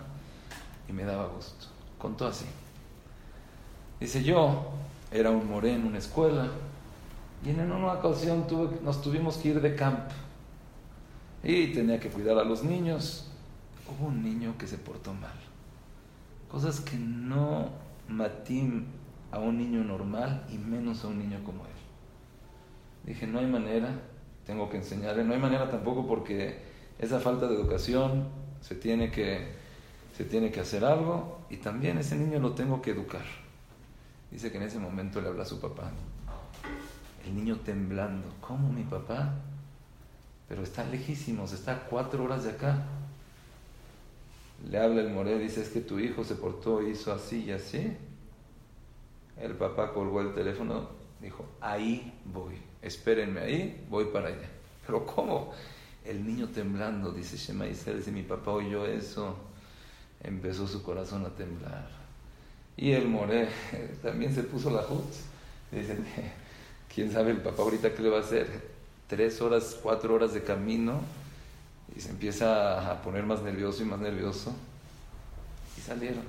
y 0.88 0.92
me 0.92 1.04
daba 1.04 1.26
gusto. 1.26 1.66
Contó 1.98 2.26
así. 2.26 2.46
Dice 3.98 4.22
yo, 4.22 4.70
era 5.10 5.30
un 5.30 5.48
moreno 5.48 5.76
en 5.76 5.86
una 5.86 5.98
escuela 5.98 6.48
y 7.44 7.50
en 7.50 7.60
una 7.60 7.92
ocasión 7.94 8.46
tuve, 8.46 8.78
nos 8.82 9.00
tuvimos 9.02 9.36
que 9.38 9.48
ir 9.48 9.60
de 9.60 9.74
camp 9.74 10.10
y 11.46 11.68
tenía 11.68 12.00
que 12.00 12.08
cuidar 12.08 12.38
a 12.38 12.44
los 12.44 12.64
niños. 12.64 13.30
Hubo 13.88 14.08
un 14.08 14.24
niño 14.24 14.56
que 14.58 14.66
se 14.66 14.78
portó 14.78 15.14
mal. 15.14 15.38
Cosas 16.50 16.80
que 16.80 16.96
no 16.96 17.70
matim 18.08 18.86
a 19.30 19.38
un 19.38 19.56
niño 19.56 19.84
normal 19.84 20.44
y 20.52 20.58
menos 20.58 21.04
a 21.04 21.08
un 21.08 21.18
niño 21.18 21.42
como 21.44 21.64
él. 21.64 21.70
Dije, 23.04 23.28
no 23.28 23.38
hay 23.38 23.46
manera, 23.46 23.90
tengo 24.44 24.68
que 24.68 24.78
enseñarle, 24.78 25.22
no 25.22 25.34
hay 25.34 25.38
manera 25.38 25.70
tampoco 25.70 26.08
porque 26.08 26.58
esa 26.98 27.20
falta 27.20 27.46
de 27.46 27.54
educación 27.54 28.26
se 28.60 28.74
tiene 28.74 29.12
que, 29.12 29.52
se 30.16 30.24
tiene 30.24 30.50
que 30.50 30.58
hacer 30.58 30.84
algo 30.84 31.38
y 31.48 31.58
también 31.58 31.98
ese 31.98 32.16
niño 32.16 32.40
lo 32.40 32.54
tengo 32.54 32.82
que 32.82 32.90
educar. 32.90 33.24
Dice 34.32 34.50
que 34.50 34.56
en 34.56 34.64
ese 34.64 34.80
momento 34.80 35.20
le 35.20 35.28
habla 35.28 35.44
a 35.44 35.46
su 35.46 35.60
papá. 35.60 35.92
El 37.24 37.36
niño 37.36 37.60
temblando. 37.64 38.26
¿Cómo 38.40 38.68
mi 38.68 38.82
papá? 38.82 39.34
Pero 40.48 40.62
está 40.62 40.84
lejísimos, 40.84 41.52
está 41.52 41.86
cuatro 41.90 42.24
horas 42.24 42.44
de 42.44 42.50
acá. 42.50 42.84
Le 44.70 44.78
habla 44.78 45.02
el 45.02 45.10
moré, 45.10 45.38
dice, 45.38 45.62
es 45.62 45.68
que 45.68 45.80
tu 45.80 45.98
hijo 45.98 46.24
se 46.24 46.36
portó, 46.36 46.82
hizo 46.82 47.12
así 47.12 47.44
y 47.44 47.52
así. 47.52 47.96
El 49.40 49.52
papá 49.54 49.92
colgó 49.92 50.20
el 50.20 50.32
teléfono, 50.32 50.88
dijo, 51.20 51.44
ahí 51.60 52.14
voy, 52.24 52.54
espérenme 52.80 53.40
ahí, 53.40 53.86
voy 53.90 54.06
para 54.06 54.28
allá. 54.28 54.48
Pero 54.86 55.04
¿cómo? 55.04 55.52
El 56.04 56.24
niño 56.24 56.48
temblando, 56.48 57.10
dice 57.10 57.36
Shema 57.36 57.66
Israel, 57.66 57.98
dice, 57.98 58.12
mi 58.12 58.22
papá 58.22 58.52
oyó 58.52 58.86
eso, 58.86 59.36
empezó 60.22 60.66
su 60.66 60.82
corazón 60.82 61.26
a 61.26 61.30
temblar. 61.30 61.88
Y 62.76 62.92
el 62.92 63.08
More 63.08 63.48
también 64.02 64.34
se 64.34 64.42
puso 64.44 64.70
la 64.70 64.82
hut. 64.82 65.12
Dicen, 65.72 66.06
quién 66.94 67.10
sabe 67.12 67.32
el 67.32 67.38
papá 67.38 67.62
ahorita 67.62 67.92
qué 67.94 68.02
le 68.02 68.10
va 68.10 68.18
a 68.18 68.20
hacer. 68.20 68.75
Tres 69.08 69.40
horas, 69.40 69.78
cuatro 69.82 70.14
horas 70.14 70.34
de 70.34 70.42
camino 70.42 71.00
y 71.96 72.00
se 72.00 72.10
empieza 72.10 72.90
a 72.90 73.02
poner 73.02 73.24
más 73.24 73.42
nervioso 73.42 73.82
y 73.82 73.86
más 73.86 74.00
nervioso. 74.00 74.54
Y 75.76 75.80
salieron. 75.80 76.24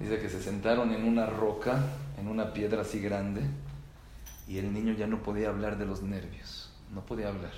Dice 0.00 0.18
que 0.18 0.28
se 0.28 0.42
sentaron 0.42 0.92
en 0.92 1.04
una 1.04 1.26
roca, 1.26 1.84
en 2.18 2.28
una 2.28 2.52
piedra 2.52 2.82
así 2.82 3.00
grande, 3.00 3.42
y 4.48 4.58
el 4.58 4.72
niño 4.72 4.92
ya 4.94 5.06
no 5.06 5.22
podía 5.22 5.48
hablar 5.48 5.78
de 5.78 5.86
los 5.86 6.02
nervios, 6.02 6.70
no 6.92 7.02
podía 7.02 7.28
hablar. 7.28 7.52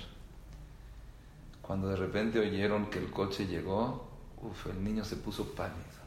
Cuando 1.61 1.89
de 1.89 1.95
repente 1.95 2.39
oyeron 2.39 2.89
que 2.89 2.99
el 2.99 3.09
coche 3.09 3.47
llegó, 3.47 4.07
uf, 4.41 4.67
el 4.67 4.83
niño 4.83 5.03
se 5.03 5.15
puso 5.15 5.53
pálido 5.53 5.97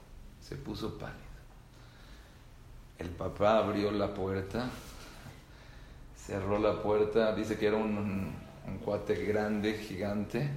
se 0.40 0.56
puso 0.56 0.98
pálido. 0.98 1.18
El 2.98 3.08
papá 3.10 3.58
abrió 3.58 3.90
la 3.90 4.12
puerta, 4.12 4.68
cerró 6.26 6.58
la 6.58 6.82
puerta, 6.82 7.34
dice 7.34 7.56
que 7.56 7.66
era 7.66 7.76
un, 7.76 8.32
un, 8.66 8.78
cuate 8.84 9.14
grande, 9.24 9.74
gigante. 9.74 10.50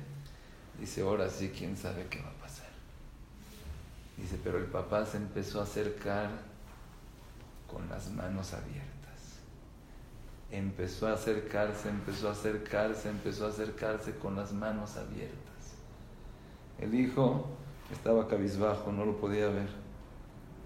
Dice, 0.80 1.02
ahora 1.02 1.30
sí, 1.30 1.52
quién 1.58 1.78
sabe 1.78 2.08
qué 2.10 2.22
va 2.22 2.30
a 2.30 2.42
pasar. 2.42 2.68
Dice, 4.18 4.38
pero 4.44 4.58
el 4.58 4.66
papá 4.66 5.06
se 5.06 5.18
empezó 5.18 5.60
a 5.60 5.64
acercar 5.64 6.30
con 7.72 7.88
las 7.90 8.12
manos 8.12 8.54
abiertas. 8.54 8.92
Empezó 10.52 11.08
a 11.08 11.14
acercarse, 11.14 11.90
empezó 11.90 12.30
a 12.30 12.34
acercarse, 12.34 13.10
empezó 13.10 13.46
a 13.46 13.50
acercarse 13.50 14.16
con 14.18 14.36
las 14.36 14.52
manos 14.54 14.98
abiertas. 14.98 15.40
El 16.80 16.94
hijo 16.94 17.48
estaba 17.92 18.28
cabizbajo, 18.28 18.92
no 18.92 19.06
lo 19.06 19.18
podía 19.18 19.48
ver. 19.48 19.70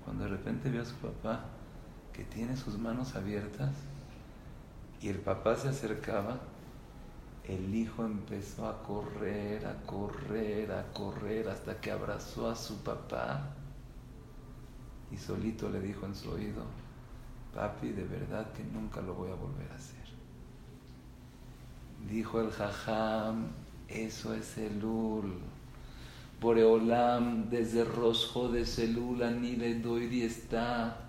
Cuando 0.04 0.24
de 0.24 0.32
repente 0.32 0.70
vio 0.70 0.82
a 0.82 0.86
su 0.86 0.96
papá 0.96 1.46
que 2.14 2.24
tiene 2.24 2.58
sus 2.58 2.78
manos 2.78 3.16
abiertas 3.16 3.72
y 5.02 5.10
el 5.10 5.20
papá 5.20 5.56
se 5.56 5.70
acercaba, 5.70 6.40
el 7.48 7.74
hijo 7.74 8.04
empezó 8.04 8.68
a 8.68 8.84
correr, 8.84 9.66
a 9.66 9.82
correr, 9.86 10.72
a 10.72 10.92
correr 10.92 11.48
hasta 11.48 11.80
que 11.80 11.92
abrazó 11.92 12.50
a 12.50 12.56
su 12.56 12.78
papá 12.84 13.54
y 15.12 15.18
solito 15.18 15.70
le 15.70 15.80
dijo 15.80 16.06
en 16.06 16.16
su 16.16 16.30
oído, 16.32 16.64
papi, 17.54 17.90
de 17.90 18.04
verdad 18.04 18.52
que 18.52 18.64
nunca 18.64 19.02
lo 19.02 19.14
voy 19.14 19.32
a 19.32 19.36
volver 19.36 19.72
a 19.72 19.76
hacer. 19.76 19.98
Dijo 22.10 22.42
el 22.42 22.52
jajam, 22.52 23.48
eso 23.88 24.34
es 24.34 24.58
el 24.58 24.84
ul. 24.84 25.40
Boreolam 26.40 27.50
desde 27.50 27.84
Rosjo 27.84 28.50
de 28.50 28.66
Celula 28.66 29.32
Niledoidi 29.32 30.22
está 30.22 31.07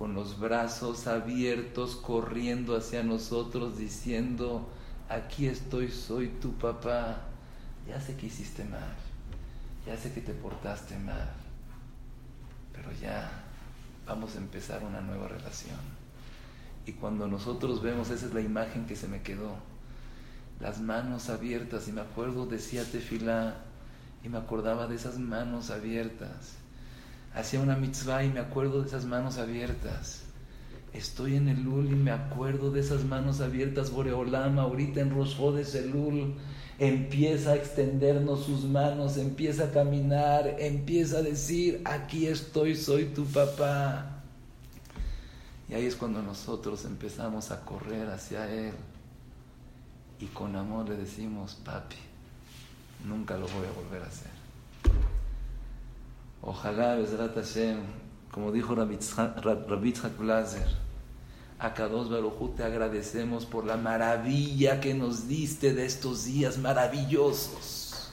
con 0.00 0.14
los 0.14 0.38
brazos 0.38 1.06
abiertos 1.06 1.94
corriendo 1.94 2.74
hacia 2.74 3.02
nosotros 3.02 3.76
diciendo, 3.76 4.66
aquí 5.10 5.46
estoy, 5.46 5.90
soy 5.90 6.28
tu 6.28 6.54
papá. 6.54 7.20
Ya 7.86 8.00
sé 8.00 8.16
que 8.16 8.28
hiciste 8.28 8.64
mal, 8.64 8.94
ya 9.84 9.98
sé 9.98 10.10
que 10.14 10.22
te 10.22 10.32
portaste 10.32 10.98
mal, 11.00 11.28
pero 12.72 12.90
ya 12.98 13.30
vamos 14.06 14.36
a 14.36 14.38
empezar 14.38 14.82
una 14.82 15.02
nueva 15.02 15.28
relación. 15.28 15.76
Y 16.86 16.92
cuando 16.92 17.28
nosotros 17.28 17.82
vemos, 17.82 18.08
esa 18.08 18.24
es 18.24 18.32
la 18.32 18.40
imagen 18.40 18.86
que 18.86 18.96
se 18.96 19.06
me 19.06 19.20
quedó, 19.20 19.54
las 20.60 20.80
manos 20.80 21.28
abiertas, 21.28 21.88
y 21.88 21.92
me 21.92 22.00
acuerdo, 22.00 22.46
decía 22.46 22.90
Tefilá, 22.90 23.56
y 24.24 24.30
me 24.30 24.38
acordaba 24.38 24.86
de 24.86 24.96
esas 24.96 25.18
manos 25.18 25.68
abiertas. 25.68 26.59
Hacía 27.34 27.60
una 27.60 27.76
mitzvah 27.76 28.24
y 28.24 28.30
me 28.30 28.40
acuerdo 28.40 28.82
de 28.82 28.88
esas 28.88 29.04
manos 29.04 29.38
abiertas. 29.38 30.22
Estoy 30.92 31.36
en 31.36 31.48
el 31.48 31.62
Lul 31.62 31.86
y 31.86 31.94
me 31.94 32.10
acuerdo 32.10 32.72
de 32.72 32.80
esas 32.80 33.04
manos 33.04 33.40
abiertas, 33.40 33.92
Boreolama, 33.92 34.62
ahorita 34.62 35.00
en 35.00 35.14
Rosjodes 35.14 35.74
el 35.76 35.90
Lul. 35.90 36.34
Empieza 36.80 37.50
a 37.50 37.56
extendernos 37.56 38.44
sus 38.44 38.64
manos, 38.64 39.16
empieza 39.16 39.66
a 39.66 39.70
caminar, 39.70 40.56
empieza 40.58 41.18
a 41.18 41.22
decir, 41.22 41.82
aquí 41.84 42.26
estoy, 42.26 42.74
soy 42.74 43.04
tu 43.06 43.24
papá. 43.26 44.22
Y 45.68 45.74
ahí 45.74 45.86
es 45.86 45.94
cuando 45.94 46.20
nosotros 46.22 46.84
empezamos 46.84 47.52
a 47.52 47.60
correr 47.64 48.08
hacia 48.08 48.50
Él. 48.52 48.74
Y 50.18 50.26
con 50.26 50.56
amor 50.56 50.88
le 50.88 50.96
decimos, 50.96 51.56
papi, 51.64 51.96
nunca 53.06 53.36
lo 53.36 53.46
voy 53.46 53.66
a 53.66 53.72
volver 53.72 54.02
a 54.02 54.06
hacer. 54.06 54.39
Ojalá, 56.42 56.94
Bezrat 56.94 57.34
Hashem, 57.34 57.78
como 58.30 58.50
dijo 58.50 58.74
Rabitzhak 58.74 60.16
Blazer, 60.18 60.66
a 61.58 61.74
Kadosh 61.74 62.08
Barujú 62.08 62.54
te 62.56 62.64
agradecemos 62.64 63.44
por 63.44 63.66
la 63.66 63.76
maravilla 63.76 64.80
que 64.80 64.94
nos 64.94 65.28
diste 65.28 65.74
de 65.74 65.84
estos 65.84 66.24
días 66.24 66.56
maravillosos. 66.56 68.10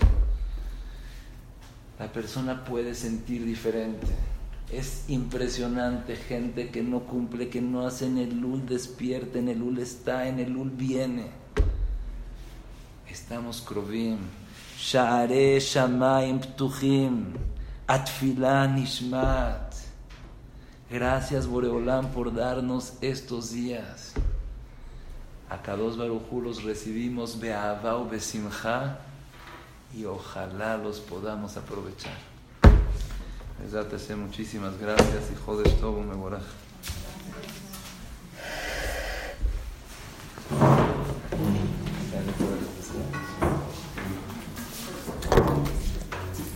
La 1.97 2.11
persona 2.11 2.65
puede 2.65 2.93
sentir 2.93 3.45
diferente. 3.45 4.07
Es 4.71 5.05
impresionante 5.07 6.17
gente 6.17 6.69
que 6.69 6.84
no 6.84 7.05
cumple, 7.05 7.47
que 7.47 7.61
no 7.61 7.88
hace 7.88 8.07
en 8.07 8.17
el 8.17 8.41
Lul, 8.41 8.65
despierta, 8.65 9.39
en 9.39 9.47
el 9.47 9.59
Lul 9.59 9.80
está, 9.80 10.28
en 10.28 10.39
el 10.39 10.51
Lul 10.51 10.69
viene. 10.69 11.28
Estamos 13.09 13.61
krovim. 13.61 14.17
Sha'are 14.78 15.57
shamayim 15.61 16.41
ptuchim. 16.41 17.34
Atfilah 17.88 18.67
nishmat. 18.67 19.73
Gracias, 20.91 21.47
Boreolán, 21.47 22.11
por 22.11 22.33
darnos 22.35 22.93
estos 22.99 23.51
días. 23.51 24.13
A 25.49 25.61
Kados 25.61 25.97
Barujú 25.97 26.41
los 26.41 26.63
recibimos 26.63 27.39
Be'avá 27.39 27.95
o 27.95 28.05
Besimha 28.05 28.97
y 29.95 30.03
ojalá 30.03 30.75
los 30.75 30.99
podamos 30.99 31.55
aprovechar. 31.55 32.17
Muchísimas 34.17 34.77
gracias, 34.77 35.31
hijo 35.31 35.57
de 35.57 35.69
Tobo 35.71 36.03
Meboraj. 36.03 36.66